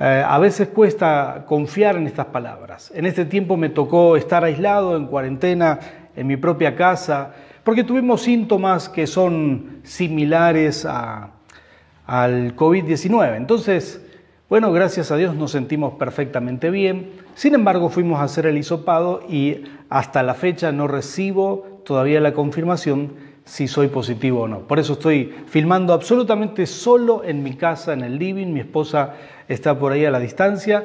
Eh, 0.00 0.24
a 0.26 0.38
veces 0.38 0.68
cuesta 0.68 1.44
confiar 1.46 1.96
en 1.96 2.08
estas 2.08 2.26
palabras. 2.26 2.90
En 2.94 3.06
este 3.06 3.24
tiempo 3.24 3.56
me 3.56 3.68
tocó 3.68 4.16
estar 4.16 4.42
aislado, 4.42 4.96
en 4.96 5.06
cuarentena, 5.06 5.78
en 6.16 6.26
mi 6.26 6.36
propia 6.36 6.74
casa, 6.74 7.32
porque 7.62 7.84
tuvimos 7.84 8.22
síntomas 8.22 8.88
que 8.88 9.06
son 9.06 9.80
similares 9.84 10.84
al 10.84 12.56
COVID-19. 12.56 13.36
Entonces, 13.36 14.04
bueno, 14.50 14.72
gracias 14.72 15.12
a 15.12 15.16
Dios 15.16 15.36
nos 15.36 15.52
sentimos 15.52 15.94
perfectamente 15.94 16.70
bien. 16.70 17.12
Sin 17.36 17.54
embargo, 17.54 17.88
fuimos 17.88 18.18
a 18.18 18.24
hacer 18.24 18.46
el 18.46 18.58
hisopado 18.58 19.22
y 19.28 19.62
hasta 19.88 20.24
la 20.24 20.34
fecha 20.34 20.72
no 20.72 20.88
recibo 20.88 21.80
todavía 21.84 22.20
la 22.20 22.34
confirmación 22.34 23.12
si 23.44 23.68
soy 23.68 23.86
positivo 23.86 24.40
o 24.40 24.48
no. 24.48 24.62
Por 24.62 24.80
eso 24.80 24.94
estoy 24.94 25.32
filmando 25.46 25.92
absolutamente 25.92 26.66
solo 26.66 27.22
en 27.22 27.44
mi 27.44 27.54
casa, 27.54 27.92
en 27.92 28.02
el 28.02 28.18
living. 28.18 28.48
Mi 28.48 28.58
esposa 28.58 29.14
está 29.46 29.78
por 29.78 29.92
ahí 29.92 30.04
a 30.04 30.10
la 30.10 30.18
distancia. 30.18 30.84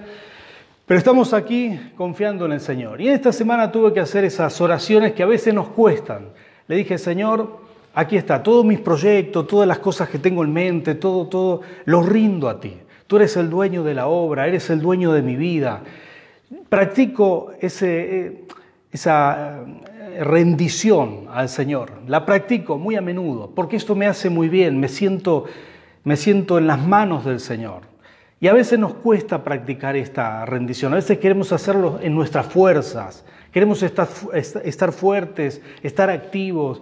Pero 0.86 1.00
estamos 1.00 1.34
aquí 1.34 1.80
confiando 1.98 2.46
en 2.46 2.52
el 2.52 2.60
Señor. 2.60 3.02
Y 3.02 3.08
esta 3.08 3.32
semana 3.32 3.72
tuve 3.72 3.94
que 3.94 4.00
hacer 4.00 4.26
esas 4.26 4.62
oraciones 4.62 5.14
que 5.14 5.24
a 5.24 5.26
veces 5.26 5.56
nos 5.56 5.70
cuestan. 5.70 6.28
Le 6.68 6.76
dije, 6.76 7.00
Señor, 7.00 7.58
aquí 7.96 8.16
está, 8.16 8.44
todos 8.44 8.64
mis 8.64 8.80
proyectos, 8.80 9.48
todas 9.48 9.68
las 9.68 9.80
cosas 9.80 10.08
que 10.08 10.20
tengo 10.20 10.44
en 10.44 10.54
mente, 10.54 10.94
todo, 10.94 11.26
todo, 11.26 11.62
los 11.86 12.06
rindo 12.08 12.48
a 12.48 12.60
ti. 12.60 12.78
Tú 13.08 13.18
eres 13.18 13.38
el 13.38 13.50
dueño 13.50 13.84
de 13.84 13.94
la 13.94 14.08
obra, 14.08 14.48
eres 14.48 14.70
el 14.70 14.82
dueño 14.82 15.14
de 15.14 15.22
mi 15.22 15.36
vida. 15.36 15.84
Practico 16.70 17.52
ese, 17.62 18.26
eh, 18.26 18.44
esa 18.92 19.60
eh, 19.60 20.24
rendición 20.24 21.28
al 21.32 21.50
Señor. 21.50 21.92
La 22.08 22.26
practico 22.26 22.78
muy 22.78 22.96
a 22.96 23.02
menudo 23.02 23.52
porque 23.54 23.76
esto 23.76 23.94
me 23.96 24.08
hace 24.08 24.30
muy 24.30 24.50
bien, 24.50 24.80
me 24.80 24.88
siento, 24.88 25.46
me 26.04 26.16
siento 26.16 26.58
en 26.58 26.66
las 26.66 26.80
manos 26.80 27.26
del 27.26 27.40
Señor. 27.40 27.82
Y 28.40 28.48
a 28.48 28.54
veces 28.54 28.80
nos 28.80 28.94
cuesta 28.96 29.44
practicar 29.44 29.96
esta 29.96 30.46
rendición, 30.46 30.92
a 30.94 30.98
veces 30.98 31.20
queremos 31.20 31.52
hacerlo 31.52 32.00
en 32.02 32.14
nuestras 32.14 32.46
fuerzas, 32.48 33.24
queremos 33.52 33.82
estar, 33.82 34.08
estar 34.34 34.92
fuertes, 34.92 35.62
estar 35.82 36.10
activos, 36.10 36.82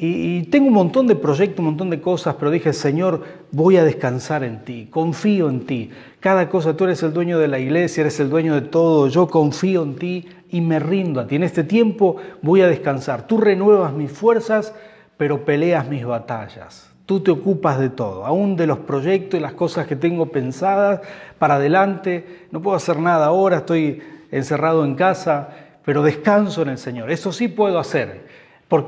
y, 0.00 0.44
tengo 0.44 0.68
un 0.68 0.74
montón 0.74 1.08
de 1.08 1.16
proyectos, 1.16 1.58
un 1.58 1.64
montón 1.66 1.90
de 1.90 2.00
cosas, 2.00 2.36
pero 2.38 2.52
dije, 2.52 2.72
Señor, 2.72 3.24
voy 3.50 3.78
a 3.78 3.84
descansar 3.84 4.44
en 4.44 4.64
ti, 4.64 4.86
confío 4.88 5.48
en 5.48 5.66
ti. 5.66 5.90
Cada 6.20 6.48
cosa, 6.48 6.76
tú 6.76 6.84
eres 6.84 7.02
el 7.02 7.12
dueño 7.12 7.40
de 7.40 7.48
la 7.48 7.58
iglesia, 7.58 8.02
eres 8.02 8.20
el 8.20 8.30
dueño 8.30 8.54
de 8.54 8.60
todo, 8.60 9.08
yo 9.08 9.26
confío 9.26 9.82
en 9.82 9.96
ti 9.96 10.28
y 10.50 10.60
me 10.60 10.78
rindo 10.78 11.20
a 11.20 11.26
ti. 11.26 11.34
En 11.34 11.42
este 11.42 11.64
tiempo 11.64 12.14
voy 12.42 12.60
a 12.60 12.68
descansar. 12.68 13.26
Tú 13.26 13.38
renuevas 13.38 13.92
mis 13.92 14.12
fuerzas, 14.12 14.72
pero 15.16 15.44
peleas 15.44 15.88
mis 15.88 16.06
batallas. 16.06 16.88
Tú 17.04 17.18
te 17.18 17.32
ocupas 17.32 17.80
de 17.80 17.90
todo, 17.90 18.24
aún 18.24 18.54
de 18.54 18.68
los 18.68 18.78
proyectos 18.78 19.40
y 19.40 19.42
las 19.42 19.54
cosas 19.54 19.88
que 19.88 19.96
tengo 19.96 20.26
pensadas 20.26 21.00
para 21.40 21.56
adelante. 21.56 22.46
No 22.52 22.62
puedo 22.62 22.76
hacer 22.76 23.00
nada 23.00 23.26
ahora, 23.26 23.58
estoy 23.58 24.00
encerrado 24.30 24.84
en 24.84 24.94
casa, 24.94 25.48
pero 25.84 26.04
descanso 26.04 26.62
en 26.62 26.68
el 26.68 26.78
Señor. 26.78 27.10
Eso 27.10 27.32
sí 27.32 27.48
puedo 27.48 27.80
hacer 27.80 28.28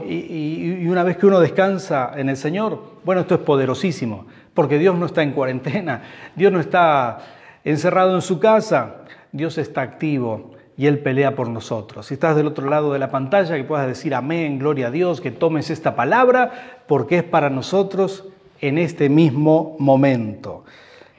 y, 0.07 0.87
una 0.87 1.03
vez 1.03 1.17
que 1.17 1.27
uno 1.27 1.41
descansa 1.41 2.13
en 2.17 2.29
el 2.29 2.37
Señor, 2.37 2.83
bueno, 3.05 3.23
esto 3.23 3.35
es 3.35 3.41
poderosísimo, 3.41 4.27
porque 4.53 4.79
Dios 4.79 4.97
no 4.99 5.07
está 5.07 5.23
en 5.23 5.33
cuarentena, 5.33 6.03
Dios 6.37 6.53
no 6.53 6.61
está 6.61 7.19
encerrado 7.65 8.15
en 8.15 8.23
su 8.23 8.39
casa, 8.39 8.97
Dios 9.33 9.57
está 9.59 9.83
activo 9.83 10.53
y 10.77 10.87
Él 10.87 10.99
pelea 10.99 11.35
por 11.35 11.49
nosotros. 11.49 12.07
Si 12.07 12.15
estás 12.15 12.37
del 12.37 12.47
otro 12.47 12.69
lado 12.69 12.93
de 12.93 12.99
la 12.99 13.11
pantalla, 13.11 13.57
que 13.57 13.65
puedas 13.65 13.87
decir 13.87 14.15
amén, 14.15 14.59
gloria 14.59 14.89
a 14.89 14.91
Dios, 14.91 15.21
que 15.21 15.31
tomes 15.31 15.71
esta 15.71 15.97
palabra, 15.97 16.83
porque 16.87 17.19
es 17.19 17.25
para 17.25 17.49
nosotros 17.49 18.25
en 18.61 18.77
este 18.77 19.09
mismo 19.09 19.77
momento. 19.79 20.65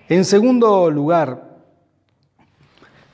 En 0.08 0.24
segundo 0.26 0.92
lugar, 0.92 1.50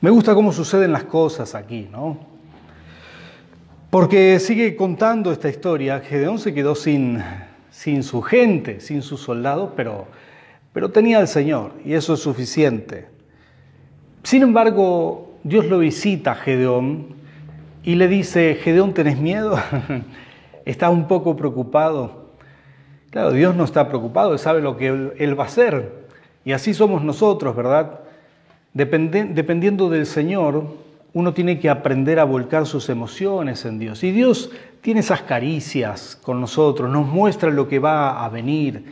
me 0.01 0.10
gusta 0.10 0.36
cómo 0.36 0.51
suceden 0.51 0.92
las 0.92 1.06
cosas 1.06 1.56
aquí, 1.56 1.88
¿no? 1.92 2.37
Porque 3.89 4.38
sigue 4.39 4.75
contando 4.75 5.32
esta 5.32 5.48
historia, 5.48 6.01
Gedeón 6.01 6.39
se 6.39 6.53
quedó 6.53 6.75
sin, 6.75 7.24
sin 7.72 8.03
su 8.03 8.22
gente, 8.22 8.82
sin 8.82 9.01
sus 9.01 9.22
soldados, 9.22 9.72
pero, 9.77 10.08
pero 10.74 10.91
tenía 10.91 11.20
al 11.20 11.29
Señor 11.29 11.72
y 11.86 11.94
eso 11.94 12.15
es 12.15 12.20
suficiente. 12.20 13.08
Sin 14.24 14.44
embargo, 14.44 15.38
Dios 15.44 15.67
lo 15.67 15.79
visita 15.79 16.34
a 16.34 16.36
Gedeón 16.36 17.15
y 17.82 17.96
le 17.96 18.10
dice, 18.10 18.56
Gedeón, 18.62 18.94
¿tenés 18.94 19.17
miedo? 19.20 19.58
¿Estás 20.65 20.91
un 20.91 21.08
poco 21.08 21.38
preocupado? 21.38 22.32
Claro, 23.10 23.32
Dios 23.32 23.56
no 23.56 23.63
está 23.63 23.88
preocupado, 23.88 24.34
Él 24.34 24.39
sabe 24.39 24.60
lo 24.60 24.75
que 24.75 24.88
Él, 25.17 25.39
va 25.39 25.46
a 25.46 25.48
hacer. 25.48 26.08
Y 26.44 26.51
así 26.51 26.74
somos 26.74 27.03
nosotros, 27.03 27.56
¿verdad? 27.56 28.01
dependiendo 28.74 29.89
del 29.89 30.06
Señor, 30.06 30.65
uno 31.17 31.33
tiene 31.33 31.59
que 31.59 31.67
aprender 31.67 32.19
a 32.19 32.25
volcar 32.25 32.67
sus 32.67 32.89
emociones 32.89 33.65
en 33.65 33.79
Dios. 33.79 34.03
Y 34.03 34.12
Dios 34.12 34.51
tiene 34.81 35.00
esas 35.00 35.24
caricias 35.24 36.15
con 36.21 36.39
nosotros, 36.39 36.91
nos 36.91 37.07
muestra 37.07 37.50
lo 37.50 37.67
que 37.67 37.79
va 37.79 38.24
a 38.24 38.29
venir. 38.29 38.86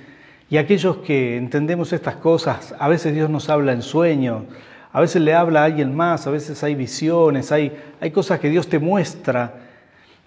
Y 0.50 0.58
aquellos 0.58 0.98
que 0.98 1.38
entendemos 1.38 1.94
estas 1.94 2.16
cosas, 2.16 2.74
a 2.80 2.88
veces 2.88 3.14
Dios 3.14 3.30
nos 3.30 3.48
habla 3.48 3.74
en 3.74 3.84
sueño, 3.84 4.46
a 4.92 5.02
veces 5.02 5.22
le 5.22 5.36
habla 5.36 5.62
a 5.62 5.66
alguien 5.66 5.96
más, 5.96 6.26
a 6.26 6.32
veces 6.32 6.64
hay 6.64 6.74
visiones, 6.74 7.52
hay, 7.52 7.78
hay 8.02 8.10
cosas 8.10 8.40
que 8.40 8.50
Dios 8.50 8.68
te 8.68 8.80
muestra 8.80 9.54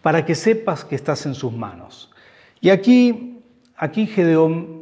para 0.00 0.24
que 0.24 0.36
sepas 0.36 0.84
que 0.84 0.94
estás 0.94 1.26
en 1.26 1.34
sus 1.34 1.52
manos. 1.52 2.12
Y 2.60 2.70
aquí, 2.70 3.40
aquí 3.76 4.06
Gedeón 4.06 4.77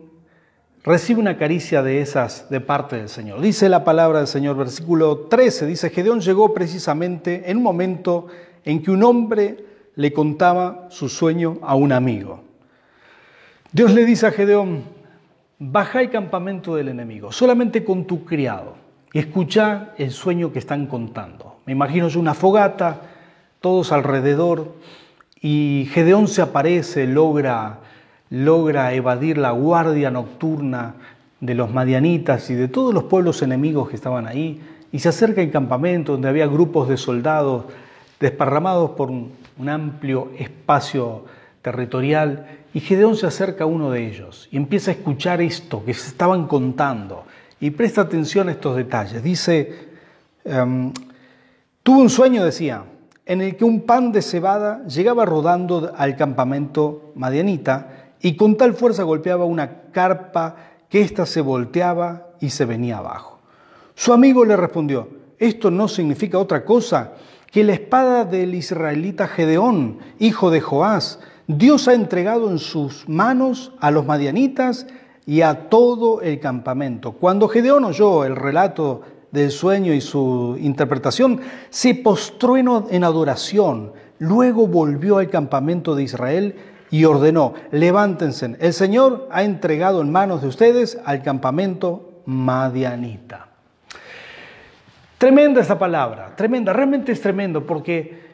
recibe 0.87 1.21
una 1.21 1.37
caricia 1.37 1.83
de 1.83 2.01
esas 2.01 2.49
de 2.49 2.61
parte 2.61 2.97
del 2.97 3.09
Señor. 3.09 3.41
Dice 3.41 3.69
la 3.69 3.83
palabra 3.83 4.21
del 4.21 4.29
Señor, 4.29 4.57
versículo 4.57 5.27
13, 5.29 5.67
dice, 5.67 5.91
Gedeón 5.91 6.21
llegó 6.21 6.55
precisamente 6.55 7.51
en 7.51 7.57
un 7.57 7.65
momento 7.65 8.29
en 8.65 8.81
que 8.81 8.93
un 8.93 9.03
hombre 9.03 9.65
le 9.97 10.13
contaba 10.13 10.87
su 10.91 11.09
sueño 11.09 11.59
a 11.63 11.75
un 11.75 11.91
amigo. 11.91 12.41
Dios 13.73 13.93
le 13.93 14.05
dice 14.05 14.29
a 14.29 14.31
Gedeón, 14.31 14.85
baja 15.59 15.99
al 15.99 16.11
campamento 16.11 16.77
del 16.77 16.89
enemigo, 16.89 17.33
solamente 17.33 17.85
con 17.85 18.05
tu 18.05 18.25
criado, 18.25 18.77
y 19.13 19.19
escucha 19.19 19.93
el 19.99 20.13
sueño 20.13 20.53
que 20.53 20.61
están 20.61 20.87
contando. 20.87 21.57
Me 21.67 21.73
imagino 21.73 22.07
yo 22.09 22.21
una 22.21 22.35
fogata, 22.35 23.01
todos 23.61 23.91
alrededor, 23.91 24.75
y 25.41 25.89
Gedeón 25.91 26.29
se 26.29 26.43
aparece, 26.43 27.09
logra 27.09 27.81
logra 28.31 28.93
evadir 28.93 29.39
la 29.39 29.53
guardia 29.53 30.11
nocturna 30.11 30.95
de 31.41 31.55
los 31.55 31.73
madianitas 31.73 32.51
y 32.51 32.55
de 32.55 32.69
todos 32.69 32.93
los 32.95 33.05
pueblos 33.05 33.43
enemigos 33.43 33.89
que 33.89 33.97
estaban 33.97 34.27
ahí, 34.27 34.61
y 34.93 34.99
se 34.99 35.09
acerca 35.09 35.41
al 35.41 35.51
campamento 35.51 36.13
donde 36.13 36.29
había 36.29 36.47
grupos 36.47 36.89
de 36.89 36.97
soldados 36.97 37.65
desparramados 38.19 38.91
por 38.93 39.11
un, 39.11 39.33
amplio 39.69 40.31
espacio 40.39 41.25
territorial, 41.63 42.47
y 42.75 42.81
Gedeón 42.81 43.17
se 43.17 43.27
acerca 43.27 43.65
a 43.65 43.67
uno 43.67 43.91
de 43.91 44.07
ellos 44.07 44.49
y 44.51 44.59
empieza 44.59 44.91
a 44.91 44.95
escuchar 44.95 45.41
esto 45.41 45.83
que 45.85 45.95
se 45.95 46.09
estaban 46.09 46.47
contando, 46.47 47.25
y 47.61 47.71
presta 47.71 48.03
atención 48.03 48.49
a 48.49 48.53
estos 48.53 48.77
detalles. 48.77 49.23
Dice, 49.23 49.89
um, 50.45 50.93
tuvo 51.83 52.01
un 52.01 52.11
sueño, 52.11 52.45
decía, 52.45 52.85
en 53.25 53.41
el 53.41 53.57
que 53.57 53.65
un 53.65 53.83
pan 53.83 54.13
de 54.13 54.23
cebada 54.23 54.85
llegaba 54.87 55.25
rodando 55.25 55.93
al 55.97 56.17
campamento 56.17 57.13
madianita, 57.17 58.06
y 58.21 58.37
con 58.37 58.57
tal 58.57 58.75
fuerza 58.75 59.03
golpeaba 59.03 59.45
una 59.45 59.91
carpa 59.93 60.57
que 60.89 61.01
ésta 61.01 61.27
se 61.27 61.41
volteaba 61.41 62.29
y 62.41 62.51
se 62.51 62.65
venía 62.65 62.99
abajo. 62.99 63.39
Su 63.95 64.13
amigo 64.13 64.45
le 64.45 64.57
respondió, 64.57 65.09
esto 65.39 65.71
no 65.71 65.89
significa 65.89 66.39
otra 66.39 66.65
cosa 66.65 67.13
que 67.51 67.65
la 67.65 67.73
espada 67.73 68.25
del 68.25 68.55
israelita 68.55 69.27
Gedeón, 69.29 69.99
hijo 70.19 70.51
de 70.51 70.61
Joás, 70.61 71.21
Dios 71.47 71.89
ha 71.89 71.95
entregado 71.95 72.51
en 72.51 72.59
sus 72.59 73.09
manos 73.09 73.73
a 73.81 73.91
los 73.91 74.05
madianitas 74.05 74.87
y 75.27 75.43
a 75.43 75.69
todo 75.69 76.21
el 76.21 76.41
campamento. 76.41 77.13
Cuando 77.13 77.49
Gedeón 77.49 77.85
oyó 77.85 78.25
el 78.25 78.37
relato 78.37 79.03
del 79.31 79.51
sueño 79.51 79.93
y 79.93 80.01
su 80.01 80.57
interpretación, 80.61 81.41
se 81.71 81.95
postró 81.95 82.57
en 82.57 83.05
adoración, 83.05 83.93
luego 84.19 84.67
volvió 84.67 85.19
al 85.19 85.29
campamento 85.29 85.95
de 85.95 86.03
Israel 86.03 86.55
y 86.91 87.05
ordenó, 87.05 87.55
levántense, 87.71 88.57
el 88.61 88.73
Señor 88.73 89.29
ha 89.31 89.43
entregado 89.43 90.01
en 90.01 90.11
manos 90.13 90.43
de 90.43 90.49
ustedes 90.49 90.99
al 91.05 91.23
campamento 91.23 92.23
madianita. 92.27 93.49
Tremenda 95.19 95.61
esta 95.61 95.79
palabra, 95.79 96.35
tremenda, 96.37 96.73
realmente 96.73 97.13
es 97.13 97.21
tremendo 97.21 97.65
porque 97.65 98.27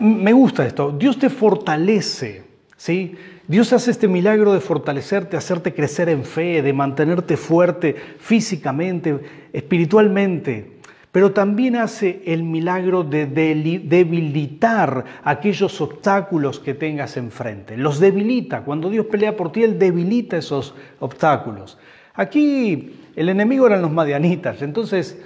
me 0.00 0.32
gusta 0.32 0.66
esto, 0.66 0.92
Dios 0.92 1.18
te 1.18 1.30
fortalece, 1.30 2.44
¿sí? 2.76 3.16
Dios 3.48 3.72
hace 3.72 3.92
este 3.92 4.08
milagro 4.08 4.52
de 4.52 4.60
fortalecerte, 4.60 5.36
hacerte 5.36 5.72
crecer 5.72 6.08
en 6.08 6.24
fe, 6.24 6.62
de 6.62 6.72
mantenerte 6.72 7.36
fuerte 7.36 7.94
físicamente, 8.18 9.20
espiritualmente 9.52 10.75
pero 11.16 11.32
también 11.32 11.76
hace 11.76 12.20
el 12.26 12.42
milagro 12.42 13.02
de 13.02 13.24
debilitar 13.24 15.02
aquellos 15.24 15.80
obstáculos 15.80 16.60
que 16.60 16.74
tengas 16.74 17.16
enfrente. 17.16 17.78
Los 17.78 18.00
debilita. 18.00 18.60
Cuando 18.64 18.90
Dios 18.90 19.06
pelea 19.06 19.34
por 19.34 19.50
ti, 19.50 19.62
Él 19.62 19.78
debilita 19.78 20.36
esos 20.36 20.74
obstáculos. 21.00 21.78
Aquí 22.12 22.96
el 23.16 23.30
enemigo 23.30 23.66
eran 23.66 23.80
los 23.80 23.90
madianitas, 23.90 24.60
entonces 24.60 25.18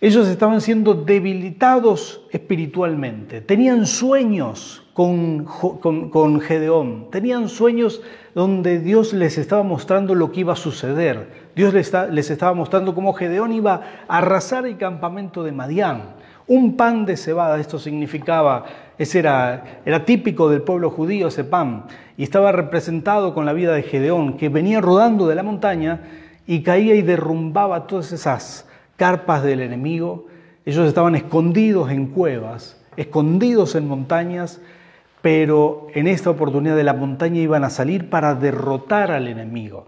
ellos 0.00 0.28
estaban 0.28 0.60
siendo 0.60 0.94
debilitados 0.94 2.24
espiritualmente, 2.30 3.40
tenían 3.40 3.86
sueños 3.86 4.83
con, 4.94 6.40
Gedeón, 6.40 7.10
tenían 7.10 7.48
sueños 7.48 8.00
donde 8.32 8.78
Dios 8.78 9.12
les 9.12 9.38
estaba 9.38 9.64
mostrando 9.64 10.14
lo 10.14 10.30
que 10.30 10.40
iba 10.40 10.52
a 10.52 10.56
suceder. 10.56 11.28
Dios 11.56 11.74
les, 11.74 12.30
estaba 12.30 12.54
mostrando 12.54 12.94
cómo 12.94 13.12
Gedeón 13.12 13.52
iba 13.52 13.82
a 14.06 14.18
arrasar 14.18 14.66
el 14.66 14.78
campamento 14.78 15.42
de 15.42 15.50
Madián. 15.50 16.14
Un 16.46 16.76
pan 16.76 17.06
de 17.06 17.16
cebada, 17.16 17.58
esto 17.58 17.78
significaba, 17.78 18.66
ese 18.96 19.18
era, 19.18 19.80
era 19.84 20.04
típico 20.04 20.48
del 20.48 20.62
pueblo 20.62 20.90
judío 20.90 21.28
ese 21.28 21.42
pan, 21.42 21.86
y 22.16 22.22
estaba 22.22 22.52
representado 22.52 23.34
con 23.34 23.46
la 23.46 23.52
vida 23.52 23.74
de 23.74 23.82
Gedeón, 23.82 24.36
que 24.36 24.48
venía 24.48 24.80
rodando 24.80 25.26
de 25.26 25.34
la 25.34 25.42
montaña 25.42 26.02
y 26.46 26.62
caía 26.62 26.94
y 26.94 27.02
derrumbaba 27.02 27.88
todas 27.88 28.12
esas 28.12 28.68
carpas 28.96 29.42
del 29.42 29.60
enemigo. 29.60 30.26
Ellos 30.64 30.86
estaban 30.86 31.16
escondidos 31.16 31.90
en 31.90 32.06
cuevas, 32.06 32.80
escondidos 32.96 33.74
en 33.74 33.88
montañas, 33.88 34.60
pero 35.24 35.86
en 35.94 36.06
esta 36.06 36.28
oportunidad 36.28 36.76
de 36.76 36.84
la 36.84 36.92
montaña 36.92 37.40
iban 37.40 37.64
a 37.64 37.70
salir 37.70 38.10
para 38.10 38.34
derrotar 38.34 39.10
al 39.10 39.26
enemigo. 39.26 39.86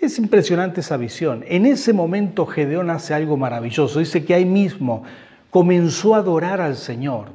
Es 0.00 0.18
impresionante 0.18 0.80
esa 0.80 0.96
visión. 0.96 1.44
En 1.46 1.66
ese 1.66 1.92
momento 1.92 2.46
Gedeón 2.46 2.88
hace 2.88 3.12
algo 3.12 3.36
maravilloso. 3.36 3.98
Dice 3.98 4.24
que 4.24 4.32
ahí 4.32 4.46
mismo 4.46 5.02
comenzó 5.50 6.14
a 6.14 6.20
adorar 6.20 6.62
al 6.62 6.74
Señor, 6.74 7.26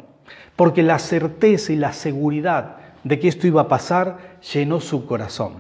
porque 0.55 0.81
la 0.81 0.97
certeza 0.97 1.71
y 1.71 1.75
la 1.75 1.93
seguridad 1.93 2.77
de 3.03 3.19
que 3.19 3.27
esto 3.27 3.45
iba 3.45 3.61
a 3.61 3.67
pasar 3.67 4.39
llenó 4.51 4.81
su 4.81 5.05
corazón. 5.05 5.53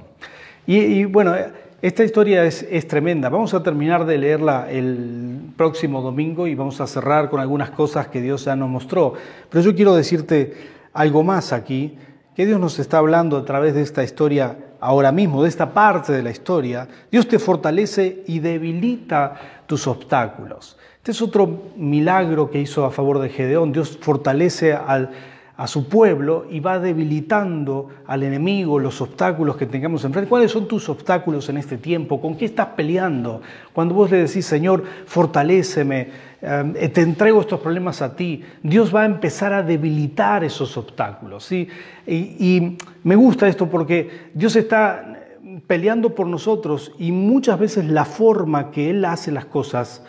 Y, 0.65 1.05
bueno, 1.05 1.35
esta 1.83 2.03
historia 2.03 2.43
es, 2.43 2.65
es, 2.71 2.87
tremenda. 2.87 3.29
Vamos 3.29 3.53
a 3.53 3.61
terminar 3.61 4.07
de 4.07 4.17
leerla 4.17 4.65
el 4.71 5.41
próximo 5.55 6.01
domingo 6.01 6.47
y 6.47 6.55
vamos 6.55 6.81
a 6.81 6.87
cerrar 6.87 7.29
con 7.29 7.39
algunas 7.39 7.69
cosas 7.69 8.07
que 8.07 8.19
Dios 8.19 8.45
ya 8.45 8.55
nos 8.55 8.69
mostró. 8.69 9.13
Pero 9.51 9.63
yo 9.63 9.75
quiero 9.75 9.93
decirte 9.93 10.73
algo 10.93 11.23
más 11.23 11.53
aquí, 11.53 11.97
que 12.35 12.45
Dios 12.45 12.59
nos 12.59 12.79
está 12.79 12.97
hablando 12.97 13.37
a 13.37 13.45
través 13.45 13.75
de 13.75 13.81
esta 13.81 14.03
historia 14.03 14.57
ahora 14.79 15.11
mismo, 15.11 15.43
de 15.43 15.49
esta 15.49 15.73
parte 15.73 16.11
de 16.11 16.23
la 16.23 16.31
historia, 16.31 16.87
Dios 17.11 17.27
te 17.27 17.39
fortalece 17.39 18.23
y 18.27 18.39
debilita 18.39 19.35
tus 19.65 19.87
obstáculos. 19.87 20.77
Este 20.97 21.11
es 21.11 21.21
otro 21.21 21.71
milagro 21.75 22.49
que 22.49 22.59
hizo 22.59 22.85
a 22.85 22.91
favor 22.91 23.19
de 23.19 23.29
Gedeón. 23.29 23.71
Dios 23.71 23.97
fortalece 24.01 24.73
al, 24.73 25.11
a 25.55 25.67
su 25.67 25.87
pueblo 25.87 26.47
y 26.49 26.59
va 26.59 26.79
debilitando 26.79 27.89
al 28.07 28.23
enemigo, 28.23 28.79
los 28.79 28.99
obstáculos 29.01 29.55
que 29.55 29.67
tengamos 29.67 30.03
enfrente. 30.03 30.27
¿Cuáles 30.27 30.51
son 30.51 30.67
tus 30.67 30.89
obstáculos 30.89 31.47
en 31.49 31.57
este 31.57 31.77
tiempo? 31.77 32.19
¿Con 32.19 32.35
qué 32.35 32.45
estás 32.45 32.69
peleando? 32.75 33.41
Cuando 33.71 33.93
vos 33.93 34.09
le 34.09 34.17
decís, 34.17 34.47
Señor, 34.47 34.83
fortaléceme, 35.05 36.09
eh, 36.41 36.89
te 36.91 37.01
entrego 37.01 37.41
estos 37.41 37.59
problemas 37.59 38.01
a 38.01 38.15
ti, 38.15 38.43
Dios 38.63 38.93
va 38.93 39.03
a 39.03 39.05
empezar 39.05 39.53
a 39.53 39.61
debilitar 39.61 40.43
esos 40.43 40.75
obstáculos. 40.75 41.45
¿sí? 41.45 41.67
Y, 42.07 42.77
me 43.03 43.15
gusta 43.15 43.47
esto 43.47 43.69
porque 43.69 44.29
Dios 44.33 44.55
está 44.55 45.19
peleando 45.67 46.15
por 46.15 46.25
nosotros 46.25 46.93
y 46.97 47.11
muchas 47.11 47.59
veces 47.59 47.85
la 47.85 48.05
forma 48.05 48.71
que 48.71 48.89
Él 48.89 49.05
hace 49.05 49.31
las 49.31 49.45
cosas 49.45 50.03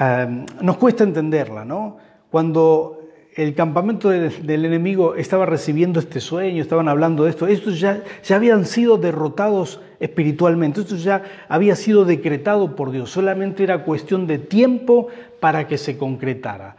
eh, 0.00 0.44
nos 0.60 0.76
cuesta 0.78 1.04
entenderla, 1.04 1.64
¿no? 1.64 1.98
Cuando 2.30 2.95
el 3.36 3.54
campamento 3.54 4.08
del, 4.08 4.64
enemigo 4.64 5.14
estaba 5.14 5.44
recibiendo 5.44 6.00
este 6.00 6.20
sueño, 6.20 6.62
estaban 6.62 6.88
hablando 6.88 7.24
de 7.24 7.30
esto, 7.30 7.46
estos 7.46 7.78
ya, 7.78 8.02
ya 8.24 8.36
habían 8.36 8.64
sido 8.64 8.96
derrotados 8.96 9.80
espiritualmente, 10.00 10.80
esto 10.80 10.96
ya 10.96 11.22
había 11.46 11.76
sido 11.76 12.06
decretado 12.06 12.74
por 12.74 12.90
Dios, 12.90 13.10
solamente 13.10 13.62
era 13.62 13.84
cuestión 13.84 14.26
de 14.26 14.38
tiempo 14.38 15.08
para 15.38 15.68
que 15.68 15.76
se 15.76 15.98
concretara. 15.98 16.76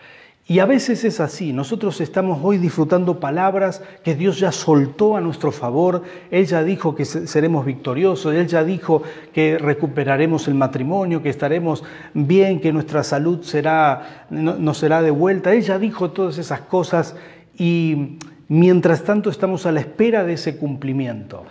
Y 0.49 0.59
a 0.59 0.65
veces 0.65 1.03
es 1.03 1.19
así, 1.19 1.51
nosotros 1.51 1.99
estamos 1.99 2.39
hoy 2.41 2.57
disfrutando 2.57 3.19
palabras 3.19 3.83
que 4.01 4.15
Dios 4.15 4.39
ya 4.39 4.53
soltó 4.53 5.17
a 5.17 5.21
nuestro 5.21 5.51
favor, 5.51 6.03
Él 6.31 6.45
ya 6.45 6.63
dijo 6.63 6.95
que 6.95 7.03
seremos 7.03 7.65
victoriosos, 7.65 8.33
Él 8.33 8.47
ya 8.47 8.63
dijo 8.63 9.03
que 9.33 9.57
recuperaremos 9.57 10.47
el 10.47 10.55
matrimonio, 10.55 11.21
que 11.21 11.27
estaremos 11.27 11.83
bien, 12.13 12.61
que 12.61 12.71
nuestra 12.71 13.03
salud 13.03 13.41
será, 13.41 14.25
no, 14.29 14.73
será 14.73 15.01
de 15.01 15.11
vuelta, 15.11 15.53
Él 15.53 15.63
ya 15.63 15.77
dijo 15.79 16.11
todas 16.11 16.37
esas 16.37 16.61
cosas 16.61 17.17
y 17.57 18.17
mientras 18.47 19.03
tanto 19.03 19.29
estamos 19.29 19.65
a 19.65 19.73
la 19.73 19.81
espera 19.81 20.23
de 20.23 20.33
ese 20.33 20.55
cumplimiento. 20.55 21.43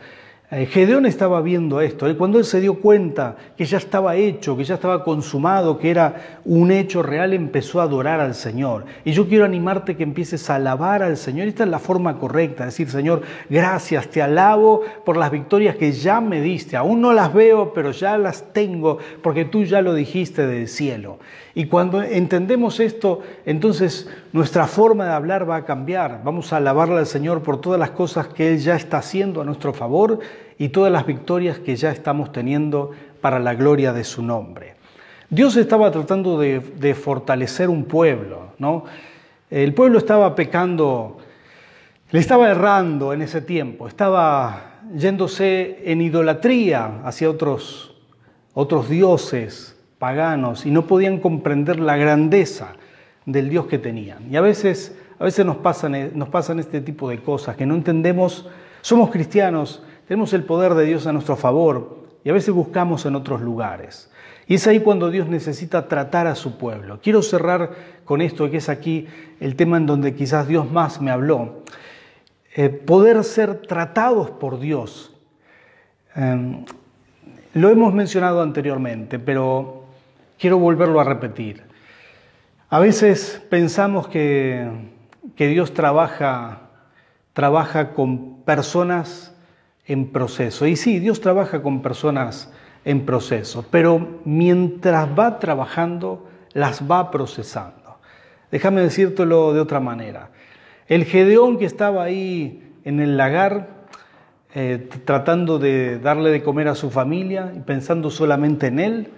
Eh, 0.49 0.67
Gedeón 0.67 1.07
estaba 1.07 1.41
viendo 1.41 1.81
esto. 1.81 2.07
Cuando 2.17 2.39
él 2.39 2.45
se 2.45 2.61
dio 2.61 2.75
cuenta 2.75 3.35
que 3.57 3.65
ya 3.65 3.79
estaba 3.79 4.15
hecho, 4.15 4.57
que 4.57 4.63
ya 4.63 4.77
estaba 4.77 5.03
consumado, 5.03 5.77
que 5.77 5.91
era 5.91 6.39
un 6.45 6.71
hecho 6.71 7.03
real, 7.03 7.33
empezó 7.33 7.81
a 7.81 7.83
adorar 7.83 8.21
al 8.21 8.37
Señor. 8.37 8.85
Y 9.05 9.11
yo 9.11 9.27
quiero 9.27 9.45
animarte 9.45 9.97
que 9.97 10.05
empieces 10.05 10.49
a 10.49 10.55
alabar 10.55 11.03
al 11.03 11.17
Señor. 11.17 11.49
Esta 11.49 11.65
es 11.65 11.71
la 11.71 11.81
forma 11.81 12.19
correcta, 12.21 12.65
decir, 12.65 12.89
Señor, 12.89 13.23
gracias, 13.51 14.09
te 14.09 14.23
alabo 14.23 14.83
por 15.05 15.17
las 15.17 15.33
victorias 15.33 15.75
que 15.75 15.91
ya 15.91 16.21
me 16.21 16.41
diste. 16.41 16.77
Aún 16.77 17.01
no 17.01 17.13
las 17.13 17.35
veo, 17.35 17.73
pero 17.75 17.91
ya 17.91 18.17
las 18.17 18.53
tengo, 18.53 18.99
porque 19.23 19.47
tú 19.47 19.65
ya 19.65 19.83
lo 19.83 19.95
dijiste 19.95 20.47
del 20.47 20.69
cielo. 20.69 21.19
Y 21.57 21.67
cuando 21.67 22.03
entendemos 22.03 22.79
esto, 22.79 23.23
entonces 23.47 24.09
nuestra 24.37 24.67
forma 24.67 25.07
de 25.07 25.13
hablar 25.13 25.49
va 25.49 25.57
a 25.57 25.65
cambiar. 25.65 26.21
Vamos 26.23 26.53
a 26.53 26.59
alabarle 26.59 26.99
al 26.99 27.07
Señor 27.07 27.43
por 27.43 27.59
todas 27.59 27.81
las 27.81 27.91
cosas 27.91 28.29
que 28.29 28.53
Él 28.53 28.59
ya 28.59 28.77
está 28.77 28.99
haciendo 28.99 29.41
a 29.41 29.45
nuestro 29.45 29.73
favor 29.73 30.21
y 30.59 30.69
todas 30.69 30.93
las 30.93 31.07
victorias 31.07 31.59
que 31.59 31.75
ya 31.75 31.91
estamos 31.91 32.33
teniendo 32.33 32.91
para 33.23 33.39
la 33.39 33.55
gloria 33.55 33.95
de 33.95 34.05
su 34.05 34.23
nombre. 34.23 34.75
Dios 35.31 35.57
estaba 35.57 35.91
tratando 35.91 36.39
de, 36.39 36.95
fortalecer 36.95 37.71
un 37.71 37.85
pueblo, 37.85 38.53
¿no? 38.59 38.85
El 39.51 39.73
pueblo 39.73 39.97
estaba 39.97 40.35
pecando, 40.35 41.17
le 42.11 42.21
estaba 42.21 42.51
errando 42.51 43.15
en 43.15 43.23
ese 43.23 43.41
tiempo, 43.41 43.89
estaba 43.89 44.81
yéndose 44.95 45.81
en 45.91 46.03
idolatría 46.03 47.01
hacia 47.05 47.31
otros, 47.31 47.95
otros 48.53 48.91
dioses 48.91 49.77
paganos 49.99 50.67
y 50.67 50.71
no 50.71 50.87
podían 50.87 51.21
comprender 51.21 51.81
la 51.81 51.97
grandeza 51.97 52.75
del 53.27 53.51
Dios 53.51 53.67
que 53.67 53.79
tenían. 53.79 54.33
Y 54.33 54.37
a 54.37 54.41
veces, 54.41 54.97
a 55.19 55.25
veces 55.25 55.45
nos, 55.45 55.57
pasan, 55.57 56.13
nos 56.15 56.29
pasan 56.31 56.59
este 56.59 56.81
tipo 56.81 57.11
de 57.11 57.21
cosas, 57.21 57.57
que 57.57 57.67
no 57.67 57.75
entendemos, 57.75 58.49
somos 58.81 59.11
cristianos, 59.11 59.83
tenemos 60.09 60.33
el 60.33 60.45
poder 60.45 60.75
de 60.75 60.85
Dios 60.85 61.07
a 61.07 61.13
nuestro 61.13 61.37
favor 61.37 62.07
y 62.25 62.31
a 62.31 62.33
veces 62.33 62.55
buscamos 62.55 63.05
en 63.05 63.17
otros 63.17 63.41
lugares. 63.43 64.11
Y 64.47 64.55
es 64.55 64.67
ahí 64.69 64.79
cuando 64.79 65.11
Dios 65.11 65.29
necesita 65.29 65.89
tratar 65.89 66.29
a 66.29 66.37
su 66.37 66.57
pueblo. 66.57 67.01
Quiero 67.03 67.21
cerrar 67.21 67.73
con 68.05 68.23
esto, 68.23 68.49
que 68.49 68.59
es 68.59 68.69
aquí 68.69 69.09
el 69.41 69.57
tema 69.57 69.77
en 69.77 69.87
donde 69.87 70.15
quizás 70.15 70.47
Dios 70.47 70.71
más 70.71 71.01
me 71.01 71.11
habló. 71.11 71.63
Eh, 72.55 72.69
poder 72.69 73.25
ser 73.25 73.63
tratados 73.63 74.31
por 74.31 74.61
Dios. 74.61 75.13
Em, 76.15 76.65
lo 77.55 77.71
hemos 77.71 77.93
mencionado 77.93 78.41
anteriormente, 78.41 79.19
pero 79.19 79.85
quiero 80.39 80.59
volverlo 80.59 81.01
a 81.01 81.05
repetir. 81.05 81.66
A 82.69 82.81
veces 82.81 83.41
pensamos 83.49 84.09
que, 84.09 84.69
que 85.37 85.47
Dios 85.47 85.73
trabaja, 85.73 86.63
trabaja 87.33 87.95
con 87.95 88.43
personas 88.43 89.33
en 89.87 90.11
proceso. 90.11 90.67
Y 90.67 90.75
sí, 90.75 90.99
Dios 90.99 91.21
trabaja 91.21 91.63
con 91.63 91.81
personas 91.81 92.53
en 92.85 93.07
proceso, 93.07 93.65
pero 93.71 94.21
mientras 94.25 95.09
va 95.17 95.39
trabajando, 95.39 96.29
las 96.55 96.91
va 96.91 97.13
procesando. 97.13 97.99
Déjame 98.51 98.81
decírtelo 98.81 99.53
de 99.53 99.61
otra 99.61 99.79
manera. 99.79 100.31
El 100.89 101.05
Gedeón 101.05 101.59
que 101.59 101.67
estaba 101.67 102.03
ahí 102.03 102.75
en 102.85 102.99
el 102.99 103.17
lagar, 103.17 103.87
eh, 104.55 104.89
tratando 105.05 105.61
de 105.61 106.01
darle 106.01 106.31
de 106.31 106.43
comer 106.43 106.67
a 106.67 106.75
su 106.75 106.91
familia 106.91 107.53
y 107.55 107.61
pensando 107.61 108.11
solamente 108.11 108.69
en 108.69 108.81
él, 108.81 109.09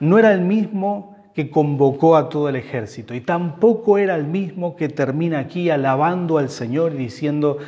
no 0.00 0.18
era 0.18 0.32
el 0.32 0.40
mismo 0.40 1.13
que 1.34 1.50
convocó 1.50 2.16
a 2.16 2.28
todo 2.28 2.48
el 2.48 2.56
ejército 2.56 3.14
y 3.14 3.20
tampoco 3.20 3.98
era 3.98 4.14
el 4.14 4.24
mismo 4.24 4.76
que 4.76 4.88
termina 4.88 5.40
aquí 5.40 5.68
alabando 5.68 6.38
al 6.38 6.48
Señor 6.48 6.92
y 6.94 6.98
diciendo, 6.98 7.58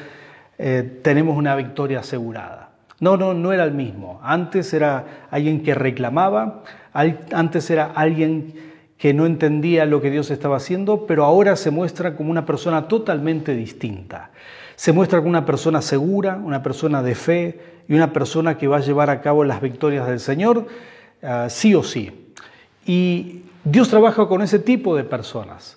eh, 0.58 1.00
tenemos 1.02 1.36
una 1.36 1.56
victoria 1.56 2.00
asegurada. 2.00 2.70
No, 3.00 3.16
no, 3.16 3.34
no 3.34 3.52
era 3.52 3.64
el 3.64 3.72
mismo. 3.72 4.20
Antes 4.22 4.72
era 4.72 5.26
alguien 5.30 5.62
que 5.62 5.74
reclamaba, 5.74 6.62
antes 6.94 7.68
era 7.68 7.86
alguien 7.86 8.54
que 8.96 9.12
no 9.12 9.26
entendía 9.26 9.84
lo 9.84 10.00
que 10.00 10.10
Dios 10.10 10.30
estaba 10.30 10.56
haciendo, 10.56 11.06
pero 11.06 11.24
ahora 11.24 11.56
se 11.56 11.70
muestra 11.70 12.16
como 12.16 12.30
una 12.30 12.46
persona 12.46 12.88
totalmente 12.88 13.54
distinta. 13.54 14.30
Se 14.76 14.92
muestra 14.92 15.18
como 15.18 15.30
una 15.30 15.44
persona 15.44 15.82
segura, 15.82 16.36
una 16.42 16.62
persona 16.62 17.02
de 17.02 17.14
fe 17.14 17.60
y 17.88 17.94
una 17.94 18.12
persona 18.12 18.56
que 18.56 18.68
va 18.68 18.78
a 18.78 18.80
llevar 18.80 19.10
a 19.10 19.20
cabo 19.20 19.44
las 19.44 19.60
victorias 19.60 20.06
del 20.06 20.20
Señor, 20.20 20.66
ah, 21.22 21.48
sí 21.50 21.74
o 21.74 21.82
sí. 21.82 22.32
Y 22.86 23.42
Dios 23.68 23.88
trabaja 23.88 24.28
con 24.28 24.42
ese 24.42 24.60
tipo 24.60 24.94
de 24.94 25.02
personas. 25.02 25.76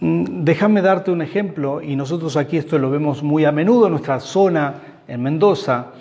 Mm, 0.00 0.42
déjame 0.42 0.82
darte 0.82 1.12
un 1.12 1.22
ejemplo, 1.22 1.80
y 1.80 1.94
nosotros 1.94 2.36
aquí 2.36 2.56
esto 2.56 2.76
lo 2.76 2.90
vemos 2.90 3.22
muy 3.22 3.44
a 3.44 3.52
menudo 3.52 3.86
en 3.86 3.92
nuestra 3.92 4.18
zona, 4.18 4.74
en 5.06 5.22
Mendoza. 5.22 5.92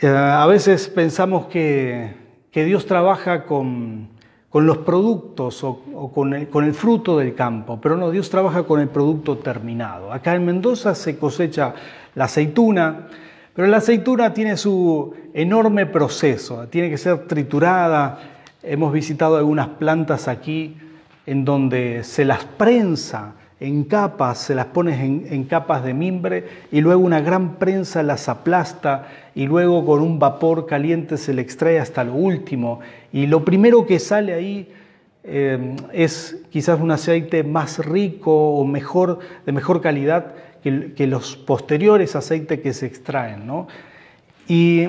Eh, 0.00 0.08
a 0.08 0.46
veces 0.46 0.88
pensamos 0.88 1.46
que, 1.48 2.18
Dios 2.54 2.86
trabaja 2.86 3.44
con, 3.44 4.08
los 4.54 4.78
productos 4.78 5.62
o, 5.62 6.10
con, 6.14 6.32
el, 6.32 6.48
con, 6.48 6.64
el, 6.64 6.72
fruto 6.72 7.18
del 7.18 7.34
campo, 7.34 7.78
pero 7.82 7.98
no, 7.98 8.10
Dios 8.10 8.30
trabaja 8.30 8.62
con 8.62 8.80
el 8.80 8.88
producto 8.88 9.36
terminado. 9.36 10.10
Acá 10.10 10.34
en 10.36 10.46
Mendoza 10.46 10.94
se 10.94 11.18
cosecha 11.18 11.74
la 12.14 12.24
aceituna, 12.24 13.08
pero 13.54 13.68
la 13.68 13.76
aceituna 13.76 14.32
tiene 14.32 14.56
su 14.56 15.14
enorme 15.34 15.84
proceso, 15.84 16.66
tiene 16.68 16.88
que 16.88 16.96
ser 16.96 17.26
triturada. 17.26 18.39
Hemos 18.62 18.92
visitado 18.92 19.38
algunas 19.38 19.68
plantas 19.68 20.28
aquí 20.28 20.76
en 21.24 21.46
donde 21.46 22.04
se 22.04 22.26
las 22.26 22.44
prensa 22.44 23.32
en 23.58 23.84
capas, 23.84 24.38
se 24.38 24.54
las 24.54 24.66
pones 24.66 25.00
en, 25.00 25.44
capas 25.44 25.82
de 25.82 25.94
mimbre 25.94 26.46
y 26.70 26.80
luego 26.80 27.02
una 27.02 27.20
gran 27.20 27.56
prensa 27.56 28.02
las 28.02 28.28
aplasta 28.28 29.08
y 29.34 29.46
luego 29.46 29.84
con 29.86 30.02
un 30.02 30.18
vapor 30.18 30.66
caliente 30.66 31.16
se 31.16 31.32
le 31.32 31.40
extrae 31.40 31.78
hasta 31.78 32.04
lo 32.04 32.14
último. 32.14 32.80
Y 33.12 33.26
lo 33.26 33.44
primero 33.44 33.86
que 33.86 33.98
sale 33.98 34.34
ahí 34.34 34.68
eh, 35.24 35.76
es 35.92 36.38
quizás 36.50 36.80
un 36.80 36.90
aceite 36.90 37.44
más 37.44 37.78
rico 37.78 38.54
o 38.56 38.64
mejor, 38.66 39.20
de 39.46 39.52
mejor 39.52 39.80
calidad 39.80 40.34
que, 40.62 41.06
los 41.06 41.36
posteriores 41.36 42.14
aceites 42.14 42.60
que 42.60 42.74
se 42.74 42.86
extraen. 42.86 43.46
Y 44.50 44.82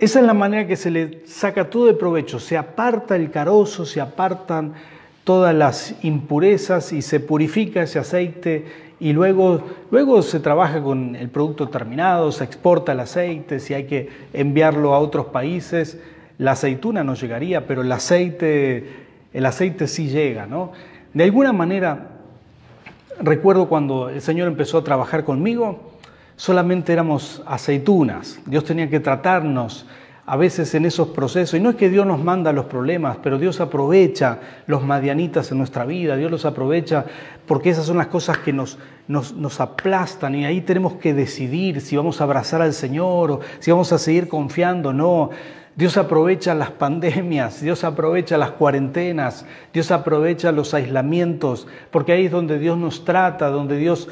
esa 0.00 0.18
es 0.18 0.26
la 0.26 0.34
manera 0.34 0.66
que 0.66 0.74
se 0.74 0.90
le 0.90 1.20
saca 1.24 1.70
todo 1.70 1.86
de 1.86 1.94
provecho, 1.94 2.40
se 2.40 2.56
aparta 2.56 3.14
el 3.14 3.30
carozo, 3.30 3.86
se 3.86 4.00
apartan 4.00 4.74
todas 5.22 5.54
las 5.54 5.94
impurezas 6.02 6.92
y 6.92 7.00
se 7.00 7.20
purifica 7.20 7.84
ese 7.84 8.00
aceite 8.00 8.64
y 8.98 9.12
luego, 9.12 9.62
luego 9.92 10.20
se 10.20 10.40
trabaja 10.40 10.82
con 10.82 11.14
el 11.14 11.28
producto 11.28 11.68
terminado, 11.68 12.32
se 12.32 12.42
exporta 12.42 12.90
el 12.90 12.98
aceite, 12.98 13.60
si 13.60 13.72
hay 13.72 13.84
que 13.84 14.08
enviarlo 14.32 14.94
a 14.94 14.98
otros 14.98 15.26
países, 15.26 15.96
la 16.38 16.50
aceituna 16.50 17.04
no 17.04 17.14
llegaría, 17.14 17.68
pero 17.68 17.82
el 17.82 17.92
aceite, 17.92 18.84
el 19.32 19.46
aceite 19.46 19.86
sí 19.86 20.08
llega, 20.08 20.46
¿no? 20.46 20.72
De 21.12 21.22
alguna 21.22 21.52
manera, 21.52 22.08
recuerdo 23.20 23.68
cuando 23.68 24.08
el 24.08 24.20
Señor 24.20 24.48
empezó 24.48 24.78
a 24.78 24.82
trabajar 24.82 25.22
conmigo, 25.22 25.93
solamente 26.36 26.92
éramos 26.92 27.42
aceitunas, 27.46 28.40
Dios 28.46 28.64
tenía 28.64 28.88
que 28.88 29.00
tratarnos 29.00 29.86
a 30.26 30.36
veces 30.36 30.74
en 30.74 30.86
esos 30.86 31.08
procesos. 31.08 31.58
Y 31.58 31.62
no 31.62 31.70
es 31.70 31.76
que 31.76 31.90
Dios 31.90 32.06
nos 32.06 32.22
manda 32.22 32.52
los 32.52 32.66
problemas, 32.66 33.18
pero 33.22 33.38
Dios 33.38 33.60
aprovecha 33.60 34.38
los 34.66 34.82
madianitas 34.82 35.50
en 35.52 35.58
nuestra 35.58 35.84
vida, 35.84 36.16
Dios 36.16 36.30
los 36.30 36.44
aprovecha 36.44 37.04
porque 37.46 37.70
esas 37.70 37.86
son 37.86 37.98
las 37.98 38.06
cosas 38.06 38.38
que 38.38 38.52
nos, 38.52 38.78
nos, 39.06 39.60
aplastan 39.60 40.34
y 40.34 40.46
ahí 40.46 40.62
tenemos 40.62 40.94
que 40.94 41.12
decidir 41.12 41.80
si 41.80 41.96
vamos 41.96 42.20
a 42.20 42.24
abrazar 42.24 42.62
al 42.62 42.72
Señor 42.72 43.30
o 43.32 43.40
si 43.58 43.70
vamos 43.70 43.92
a 43.92 43.98
seguir 43.98 44.28
confiando 44.28 44.90
o 44.90 44.92
no. 44.92 45.30
Dios 45.76 45.96
aprovecha 45.96 46.54
las 46.54 46.70
pandemias, 46.70 47.60
Dios 47.60 47.82
aprovecha 47.82 48.38
las 48.38 48.52
cuarentenas, 48.52 49.44
Dios 49.72 49.90
aprovecha 49.90 50.52
los 50.52 50.72
aislamientos, 50.72 51.66
porque 51.90 52.12
ahí 52.12 52.26
es 52.26 52.30
donde 52.30 52.60
Dios 52.60 52.78
nos 52.78 53.04
trata, 53.04 53.48
donde 53.48 53.76
Dios 53.76 54.08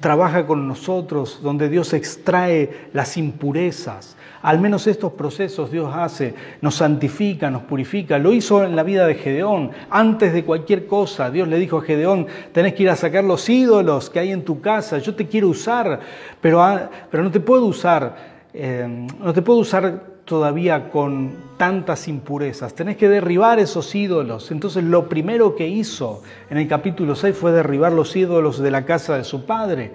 trabaja 0.00 0.46
con 0.46 0.66
nosotros, 0.66 1.40
donde 1.42 1.68
Dios 1.68 1.92
extrae 1.92 2.88
las 2.94 3.18
impurezas. 3.18 4.16
Al 4.40 4.58
menos 4.58 4.86
estos 4.86 5.12
procesos 5.12 5.70
Dios 5.70 5.92
hace, 5.94 6.34
nos 6.62 6.76
santifica, 6.76 7.50
nos 7.50 7.64
purifica. 7.64 8.18
Lo 8.18 8.32
hizo 8.32 8.64
en 8.64 8.74
la 8.74 8.82
vida 8.82 9.06
de 9.06 9.16
Gedeón. 9.16 9.72
Antes 9.90 10.32
de 10.32 10.44
cualquier 10.44 10.86
cosa, 10.86 11.30
Dios 11.30 11.46
le 11.48 11.58
dijo 11.58 11.76
a 11.76 11.82
Gedeón, 11.82 12.26
tenés 12.52 12.72
que 12.72 12.84
ir 12.84 12.90
a 12.90 12.96
sacar 12.96 13.22
los 13.22 13.46
ídolos 13.50 14.08
que 14.08 14.20
hay 14.20 14.32
en 14.32 14.46
tu 14.46 14.62
casa, 14.62 14.96
yo 14.96 15.14
te 15.14 15.26
quiero 15.26 15.48
usar, 15.48 16.00
pero, 16.40 16.62
ah, 16.62 16.88
pero 17.10 17.22
no 17.22 17.30
te 17.30 17.40
puedo 17.40 17.66
usar, 17.66 18.16
eh, 18.54 19.06
no 19.20 19.34
te 19.34 19.42
puedo 19.42 19.58
usar 19.58 20.15
todavía 20.26 20.90
con 20.90 21.30
tantas 21.56 22.08
impurezas. 22.08 22.74
Tenés 22.74 22.96
que 22.96 23.08
derribar 23.08 23.58
esos 23.58 23.94
ídolos. 23.94 24.50
Entonces 24.50 24.84
lo 24.84 25.08
primero 25.08 25.56
que 25.56 25.68
hizo 25.68 26.22
en 26.50 26.58
el 26.58 26.68
capítulo 26.68 27.14
6 27.14 27.34
fue 27.34 27.52
derribar 27.52 27.92
los 27.92 28.14
ídolos 28.14 28.58
de 28.58 28.70
la 28.70 28.84
casa 28.84 29.16
de 29.16 29.24
su 29.24 29.46
padre. 29.46 29.92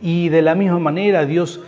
Y 0.00 0.30
de 0.30 0.40
la 0.40 0.54
misma 0.54 0.78
manera 0.78 1.26
Dios 1.26 1.60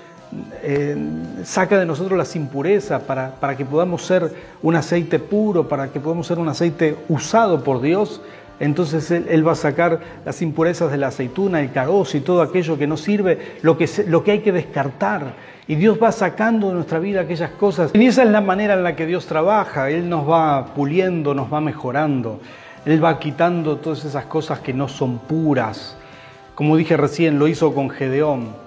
eh, 0.62 0.96
saca 1.44 1.78
de 1.78 1.86
nosotros 1.86 2.16
las 2.16 2.34
impurezas 2.36 3.02
para, 3.02 3.34
para 3.34 3.56
que 3.56 3.64
podamos 3.64 4.02
ser 4.02 4.32
un 4.62 4.76
aceite 4.76 5.18
puro, 5.18 5.68
para 5.68 5.88
que 5.88 6.00
podamos 6.00 6.26
ser 6.26 6.38
un 6.38 6.48
aceite 6.48 6.96
usado 7.08 7.62
por 7.62 7.82
Dios. 7.82 8.22
Entonces 8.60 9.10
él, 9.10 9.46
va 9.46 9.52
a 9.52 9.56
sacar 9.56 10.00
las 10.24 10.40
impurezas 10.40 10.90
de 10.90 10.96
la 10.96 11.08
aceituna, 11.08 11.60
el 11.60 11.72
carozo 11.72 12.16
y 12.16 12.20
todo 12.20 12.40
aquello 12.42 12.78
que 12.78 12.86
no 12.86 12.96
sirve, 12.96 13.58
lo 13.62 13.76
que, 13.76 13.88
lo 14.06 14.22
que 14.22 14.32
hay 14.32 14.38
que 14.40 14.52
descartar. 14.52 15.34
Y 15.66 15.74
Dios 15.74 15.98
va 16.00 16.12
sacando 16.12 16.68
de 16.68 16.74
nuestra 16.74 16.98
vida 16.98 17.22
aquellas 17.22 17.50
cosas. 17.52 17.90
Y 17.94 18.06
esa 18.06 18.22
es 18.22 18.30
la 18.30 18.40
manera 18.40 18.74
en 18.74 18.84
la 18.84 18.94
que 18.94 19.06
Dios 19.06 19.26
trabaja. 19.26 19.90
Él 19.90 20.08
nos 20.08 20.28
va 20.28 20.66
puliendo, 20.74 21.34
nos 21.34 21.52
va 21.52 21.60
mejorando. 21.60 22.40
Él 22.84 23.02
va 23.02 23.18
quitando 23.18 23.76
todas 23.78 24.04
esas 24.04 24.26
cosas 24.26 24.60
que 24.60 24.72
no 24.72 24.88
son 24.88 25.18
puras. 25.18 25.96
Como 26.54 26.76
dije 26.76 26.96
recién, 26.96 27.38
lo 27.38 27.48
hizo 27.48 27.74
con 27.74 27.90
Gedeón. 27.90 28.64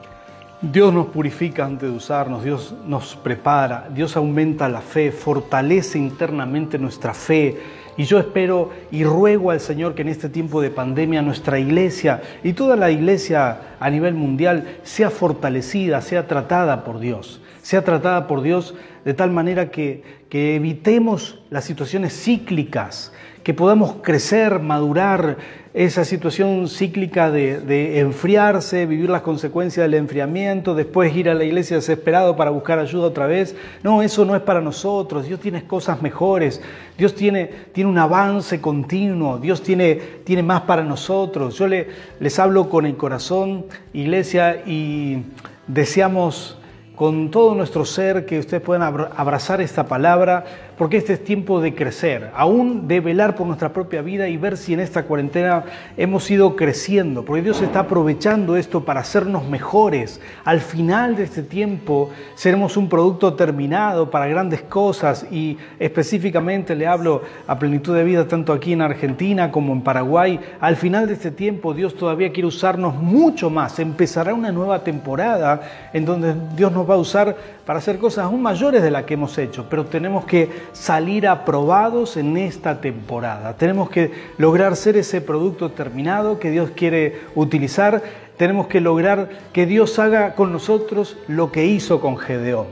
Dios 0.59 0.91
nos 0.91 1.05
purifica 1.07 1.65
antes 1.65 1.87
de 1.87 1.95
usarnos, 1.95 2.43
Dios 2.43 2.73
nos 2.87 3.15
prepara, 3.15 3.89
Dios 3.93 4.17
aumenta 4.17 4.67
la 4.67 4.81
fe, 4.81 5.11
fortalece 5.11 5.99
internamente 5.99 6.79
nuestra 6.79 7.13
fe 7.13 7.55
y 7.97 8.03
yo 8.03 8.19
espero 8.19 8.71
y 8.91 9.03
ruego 9.03 9.51
al 9.51 9.59
Señor 9.59 9.95
que 9.95 10.03
en 10.03 10.09
este 10.09 10.29
tiempo 10.29 10.61
de 10.61 10.69
pandemia 10.69 11.21
nuestra 11.23 11.59
iglesia 11.59 12.21
y 12.43 12.53
toda 12.53 12.75
la 12.75 12.91
iglesia 12.91 13.75
a 13.79 13.89
nivel 13.89 14.13
mundial 14.13 14.77
sea 14.83 15.09
fortalecida, 15.09 16.01
sea 16.01 16.27
tratada 16.27 16.83
por 16.83 16.99
Dios, 16.99 17.41
sea 17.63 17.83
tratada 17.83 18.27
por 18.27 18.43
Dios 18.43 18.75
de 19.03 19.13
tal 19.13 19.31
manera 19.31 19.71
que, 19.71 20.03
que 20.29 20.55
evitemos 20.55 21.39
las 21.49 21.65
situaciones 21.65 22.13
cíclicas, 22.13 23.13
que 23.47 23.53
podamos 23.53 23.95
crecer, 24.01 24.59
madurar, 24.59 25.37
esa 25.73 26.03
situación 26.03 26.67
cíclica 26.67 27.31
de, 27.31 28.01
enfriarse, 28.01 28.85
vivir 28.85 29.09
las 29.09 29.21
consecuencias 29.21 29.85
del 29.85 29.93
enfriamiento, 29.93 30.75
después 30.75 31.15
ir 31.15 31.29
a 31.29 31.33
la 31.33 31.45
iglesia 31.45 31.77
desesperado 31.77 32.35
para 32.35 32.51
buscar 32.51 32.77
ayuda 32.77 33.07
otra 33.07 33.25
vez. 33.25 33.55
No, 33.83 34.01
eso 34.01 34.25
no 34.25 34.35
es 34.35 34.41
para 34.41 34.59
nosotros. 34.59 35.27
Dios 35.27 35.39
tiene 35.39 35.63
cosas 35.63 36.01
mejores. 36.01 36.61
Dios 36.97 37.15
tiene, 37.15 37.49
tiene 37.71 37.89
un 37.89 37.97
avance 37.97 38.59
continuo. 38.59 39.37
Dios 39.37 39.63
tiene, 39.63 39.95
tiene 40.25 40.43
más 40.43 40.63
para 40.63 40.83
nosotros. 40.83 41.57
Yo 41.57 41.69
le, 41.69 41.87
les 42.19 42.37
hablo 42.39 42.67
con 42.67 42.85
el 42.85 42.97
corazón, 42.97 43.67
iglesia, 43.93 44.63
y 44.65 45.23
deseamos 45.67 46.57
con 46.97 47.31
todo 47.31 47.55
nuestro 47.55 47.85
ser 47.85 48.25
que 48.25 48.39
ustedes 48.39 48.61
puedan 48.61 48.81
abrazar 49.15 49.61
esta 49.61 49.85
palabra 49.85 50.66
porque 50.77 50.97
este 50.97 51.13
es 51.13 51.23
tiempo 51.23 51.59
de 51.59 51.73
crecer, 51.73 52.29
aún 52.35 52.87
de 52.87 52.99
velar 52.99 53.35
por 53.35 53.47
nuestra 53.47 53.73
propia 53.73 54.03
vida 54.03 54.27
y 54.27 54.37
ver 54.37 54.57
si 54.57 54.73
en 54.73 54.79
esta 54.79 55.03
cuarentena 55.03 55.65
hemos 55.97 56.29
ido 56.29 56.55
creciendo, 56.55 57.25
porque 57.25 57.41
Dios 57.41 57.61
está 57.61 57.81
aprovechando 57.81 58.55
esto 58.55 58.85
para 58.85 58.99
hacernos 58.99 59.47
mejores. 59.47 60.21
Al 60.45 60.61
final 60.61 61.15
de 61.15 61.23
este 61.23 61.41
tiempo 61.41 62.11
seremos 62.35 62.77
un 62.77 62.89
producto 62.89 63.33
terminado 63.33 64.11
para 64.11 64.27
grandes 64.27 64.61
cosas 64.61 65.25
y 65.31 65.57
específicamente 65.79 66.75
le 66.75 66.85
hablo 66.85 67.23
a 67.47 67.57
plenitud 67.57 67.95
de 67.95 68.03
vida 68.03 68.27
tanto 68.27 68.53
aquí 68.53 68.73
en 68.73 68.81
Argentina 68.81 69.51
como 69.51 69.73
en 69.73 69.81
Paraguay. 69.81 70.39
Al 70.59 70.75
final 70.75 71.07
de 71.07 71.13
este 71.13 71.31
tiempo 71.31 71.73
Dios 71.73 71.95
todavía 71.95 72.31
quiere 72.31 72.47
usarnos 72.47 72.95
mucho 72.95 73.49
más. 73.49 73.79
Empezará 73.79 74.35
una 74.35 74.51
nueva 74.51 74.83
temporada 74.83 75.61
en 75.91 76.05
donde 76.05 76.35
Dios 76.55 76.71
nos 76.71 76.87
va 76.87 76.93
a 76.93 76.97
usar 76.97 77.35
para 77.67 77.79
hacer 77.79 77.97
cosas 77.97 78.23
aún 78.23 78.41
mayores 78.41 78.81
de 78.81 78.89
las 78.89 79.03
que 79.03 79.15
hemos 79.15 79.37
hecho, 79.37 79.65
pero 79.69 79.85
tenemos 79.85 80.23
que 80.23 80.49
salir 80.71 81.27
aprobados 81.27 82.15
en 82.15 82.37
esta 82.37 82.79
temporada. 82.79 83.57
Tenemos 83.57 83.89
que 83.89 84.09
lograr 84.37 84.77
ser 84.77 84.95
ese 84.95 85.19
producto 85.19 85.69
terminado 85.71 86.39
que 86.39 86.49
Dios 86.49 86.71
quiere 86.73 87.23
utilizar. 87.35 88.01
Tenemos 88.37 88.67
que 88.67 88.79
lograr 88.79 89.27
que 89.51 89.65
Dios 89.65 89.99
haga 89.99 90.33
con 90.33 90.53
nosotros 90.53 91.17
lo 91.27 91.51
que 91.51 91.65
hizo 91.65 91.99
con 91.99 92.17
Gedeón, 92.17 92.67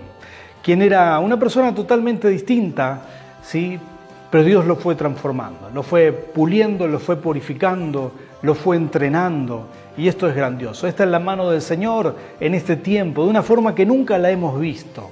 quien 0.63 0.81
era 0.81 1.19
una 1.19 1.38
persona 1.38 1.75
totalmente 1.75 2.29
distinta, 2.29 3.01
¿sí? 3.43 3.77
Pero 4.36 4.43
Dios 4.43 4.65
lo 4.65 4.76
fue 4.76 4.95
transformando, 4.95 5.69
lo 5.74 5.82
fue 5.82 6.12
puliendo, 6.12 6.89
lo 6.89 7.00
fue 7.00 7.15
purificando, 7.15 8.12
lo 8.41 8.54
fue 8.54 8.76
entrenando. 8.76 9.67
Y 9.95 10.10
esto 10.10 10.28
es 10.28 10.36
grandioso. 10.36 10.88
Esta 10.88 11.06
es 11.06 11.10
la 11.10 11.19
mano 11.19 11.50
del 11.50 11.62
Señor 11.62 12.13
en 12.41 12.54
este 12.54 12.76
tiempo, 12.76 13.24
de 13.24 13.30
una 13.30 13.43
forma 13.43 13.74
que 13.74 13.86
nunca 13.86 14.17
la 14.17 14.30
hemos 14.30 14.60
visto. 14.60 15.12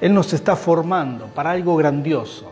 Él 0.00 0.12
nos 0.12 0.32
está 0.32 0.56
formando 0.56 1.26
para 1.26 1.52
algo 1.52 1.76
grandioso. 1.76 2.50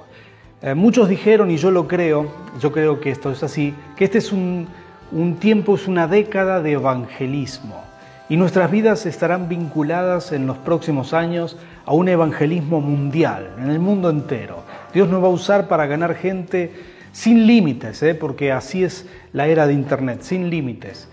Eh, 0.62 0.74
muchos 0.74 1.08
dijeron, 1.08 1.50
y 1.50 1.56
yo 1.56 1.72
lo 1.72 1.88
creo, 1.88 2.28
yo 2.60 2.70
creo 2.70 3.00
que 3.00 3.10
esto 3.10 3.32
es 3.32 3.42
así, 3.42 3.74
que 3.96 4.04
este 4.04 4.18
es 4.18 4.30
un, 4.30 4.68
un 5.10 5.34
tiempo, 5.40 5.74
es 5.74 5.88
una 5.88 6.06
década 6.06 6.62
de 6.62 6.74
evangelismo. 6.74 7.82
Y 8.32 8.38
nuestras 8.38 8.70
vidas 8.70 9.04
estarán 9.04 9.50
vinculadas 9.50 10.32
en 10.32 10.46
los 10.46 10.56
próximos 10.56 11.12
años 11.12 11.58
a 11.84 11.92
un 11.92 12.08
evangelismo 12.08 12.80
mundial, 12.80 13.50
en 13.58 13.68
el 13.68 13.78
mundo 13.78 14.08
entero. 14.08 14.60
Dios 14.94 15.10
nos 15.10 15.22
va 15.22 15.26
a 15.26 15.32
usar 15.32 15.68
para 15.68 15.84
ganar 15.84 16.14
gente 16.14 16.72
sin 17.12 17.46
límites, 17.46 18.02
¿eh? 18.02 18.14
porque 18.14 18.50
así 18.50 18.84
es 18.84 19.06
la 19.34 19.48
era 19.48 19.66
de 19.66 19.74
Internet, 19.74 20.22
sin 20.22 20.48
límites. 20.48 21.08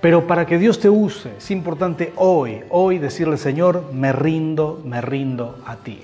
Pero 0.00 0.26
para 0.26 0.46
que 0.46 0.58
Dios 0.58 0.80
te 0.80 0.88
use, 0.88 1.36
es 1.38 1.48
importante 1.52 2.12
hoy, 2.16 2.62
hoy 2.70 2.98
decirle, 2.98 3.36
Señor, 3.36 3.92
me 3.92 4.10
rindo, 4.10 4.82
me 4.84 5.00
rindo 5.00 5.60
a 5.66 5.76
ti. 5.76 6.00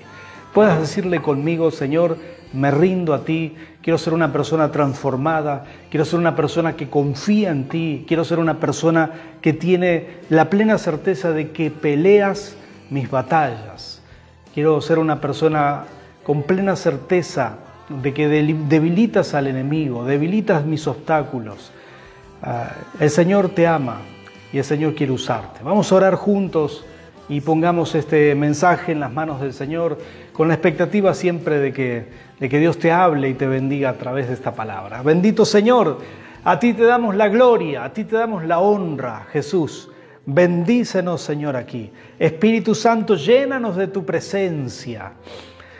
Puedas 0.53 0.79
decirle 0.81 1.21
conmigo, 1.21 1.71
Señor, 1.71 2.17
me 2.51 2.71
rindo 2.71 3.13
a 3.13 3.23
ti, 3.23 3.55
quiero 3.81 3.97
ser 3.97 4.13
una 4.13 4.33
persona 4.33 4.71
transformada, 4.71 5.63
quiero 5.89 6.03
ser 6.03 6.19
una 6.19 6.35
persona 6.35 6.75
que 6.75 6.89
confía 6.89 7.51
en 7.51 7.69
ti, 7.69 8.03
quiero 8.05 8.25
ser 8.25 8.39
una 8.39 8.59
persona 8.59 9.11
que 9.41 9.53
tiene 9.53 10.07
la 10.29 10.49
plena 10.49 10.77
certeza 10.77 11.31
de 11.31 11.51
que 11.51 11.71
peleas 11.71 12.57
mis 12.89 13.09
batallas. 13.09 14.01
Quiero 14.53 14.81
ser 14.81 14.99
una 14.99 15.21
persona 15.21 15.85
con 16.23 16.43
plena 16.43 16.75
certeza 16.75 17.55
de 17.87 18.13
que 18.13 18.27
debilitas 18.27 19.33
al 19.33 19.47
enemigo, 19.47 20.03
debilitas 20.03 20.65
mis 20.65 20.85
obstáculos. 20.87 21.71
Ah, 22.43 22.73
el 22.99 23.09
Señor 23.09 23.49
te 23.49 23.67
ama 23.67 24.01
y 24.51 24.57
el 24.57 24.65
Señor 24.65 24.95
quiere 24.95 25.13
usarte. 25.13 25.61
Vamos 25.63 25.89
a 25.91 25.95
orar 25.95 26.15
juntos 26.15 26.83
y 27.31 27.39
pongamos 27.39 27.95
este 27.95 28.35
mensaje 28.35 28.91
en 28.91 28.99
las 28.99 29.13
manos 29.13 29.39
del 29.39 29.53
Señor 29.53 29.97
con 30.33 30.49
la 30.49 30.53
expectativa 30.55 31.13
siempre 31.13 31.59
de 31.59 31.71
que, 31.71 32.05
de 32.37 32.49
que 32.49 32.59
Dios 32.59 32.77
te 32.77 32.91
hable 32.91 33.29
y 33.29 33.35
te 33.35 33.47
bendiga 33.47 33.91
a 33.91 33.93
través 33.93 34.27
de 34.27 34.33
esta 34.33 34.53
palabra. 34.53 35.01
Bendito 35.01 35.45
Señor, 35.45 35.99
a 36.43 36.59
ti 36.59 36.73
te 36.73 36.83
damos 36.83 37.15
la 37.15 37.29
gloria, 37.29 37.85
a 37.85 37.93
ti 37.93 38.03
te 38.03 38.17
damos 38.17 38.43
la 38.43 38.59
honra, 38.59 39.27
Jesús. 39.31 39.89
Bendícenos, 40.25 41.21
Señor, 41.21 41.55
aquí. 41.55 41.89
Espíritu 42.19 42.75
Santo, 42.75 43.15
llénanos 43.15 43.77
de 43.77 43.87
tu 43.87 44.05
presencia. 44.05 45.13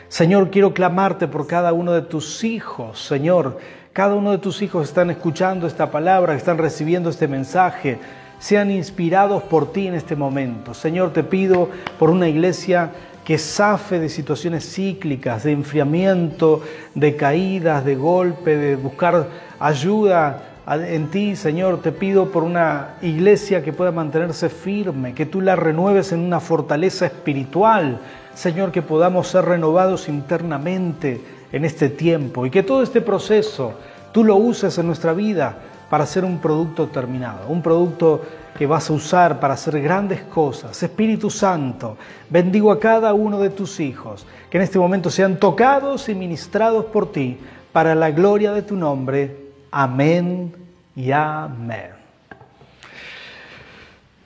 Señor, 0.08 0.48
quiero 0.48 0.72
clamarte 0.72 1.28
por 1.28 1.46
cada 1.46 1.74
uno 1.74 1.92
de 1.92 2.02
tus 2.02 2.44
hijos, 2.44 2.98
Señor. 2.98 3.58
Cada 3.92 4.14
uno 4.14 4.30
de 4.30 4.38
tus 4.38 4.62
hijos 4.62 4.88
están 4.88 5.10
escuchando 5.10 5.66
esta 5.66 5.90
palabra, 5.90 6.34
están 6.34 6.56
recibiendo 6.56 7.10
este 7.10 7.28
mensaje. 7.28 7.98
Sean 8.42 8.72
inspirados 8.72 9.44
por 9.44 9.72
ti 9.72 9.86
en 9.86 9.94
este 9.94 10.16
momento. 10.16 10.74
Señor, 10.74 11.12
te 11.12 11.22
pido 11.22 11.68
por 11.96 12.10
una 12.10 12.28
iglesia 12.28 12.90
que 13.24 13.38
zafe 13.38 14.00
de 14.00 14.08
situaciones 14.08 14.68
cíclicas, 14.68 15.44
de 15.44 15.52
enfriamiento, 15.52 16.60
de 16.96 17.14
caídas, 17.14 17.84
de 17.84 17.94
golpe, 17.94 18.56
de 18.56 18.74
buscar 18.74 19.28
ayuda 19.60 20.42
en 20.66 21.08
ti, 21.08 21.36
Señor. 21.36 21.82
Te 21.82 21.92
pido 21.92 22.32
por 22.32 22.42
una 22.42 22.96
iglesia 23.00 23.62
que 23.62 23.72
pueda 23.72 23.92
mantenerse 23.92 24.48
firme, 24.48 25.14
que 25.14 25.26
tú 25.26 25.40
la 25.40 25.54
renueves 25.54 26.10
en 26.10 26.18
una 26.18 26.40
fortaleza 26.40 27.06
espiritual, 27.06 28.00
Señor, 28.34 28.72
que 28.72 28.82
podamos 28.82 29.28
ser 29.28 29.44
renovados 29.44 30.08
internamente 30.08 31.20
en 31.52 31.64
este 31.64 31.90
tiempo 31.90 32.44
y 32.44 32.50
que 32.50 32.64
todo 32.64 32.82
este 32.82 33.02
proceso 33.02 33.74
tú 34.10 34.24
lo 34.24 34.34
uses 34.34 34.76
en 34.78 34.88
nuestra 34.88 35.12
vida 35.12 35.58
para 35.92 36.06
ser 36.06 36.24
un 36.24 36.38
producto 36.38 36.86
terminado, 36.86 37.48
un 37.48 37.60
producto 37.60 38.22
que 38.56 38.66
vas 38.66 38.88
a 38.88 38.94
usar 38.94 39.38
para 39.38 39.52
hacer 39.52 39.78
grandes 39.82 40.22
cosas. 40.22 40.82
Espíritu 40.82 41.28
Santo, 41.28 41.98
bendigo 42.30 42.72
a 42.72 42.80
cada 42.80 43.12
uno 43.12 43.38
de 43.38 43.50
tus 43.50 43.78
hijos, 43.78 44.24
que 44.48 44.56
en 44.56 44.62
este 44.62 44.78
momento 44.78 45.10
sean 45.10 45.36
tocados 45.36 46.08
y 46.08 46.14
ministrados 46.14 46.86
por 46.86 47.12
ti, 47.12 47.36
para 47.74 47.94
la 47.94 48.10
gloria 48.10 48.52
de 48.52 48.62
tu 48.62 48.74
nombre. 48.74 49.36
Amén 49.70 50.54
y 50.96 51.10
amén. 51.12 51.90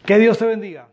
Que 0.04 0.18
Dios 0.18 0.38
te 0.38 0.46
bendiga. 0.46 0.86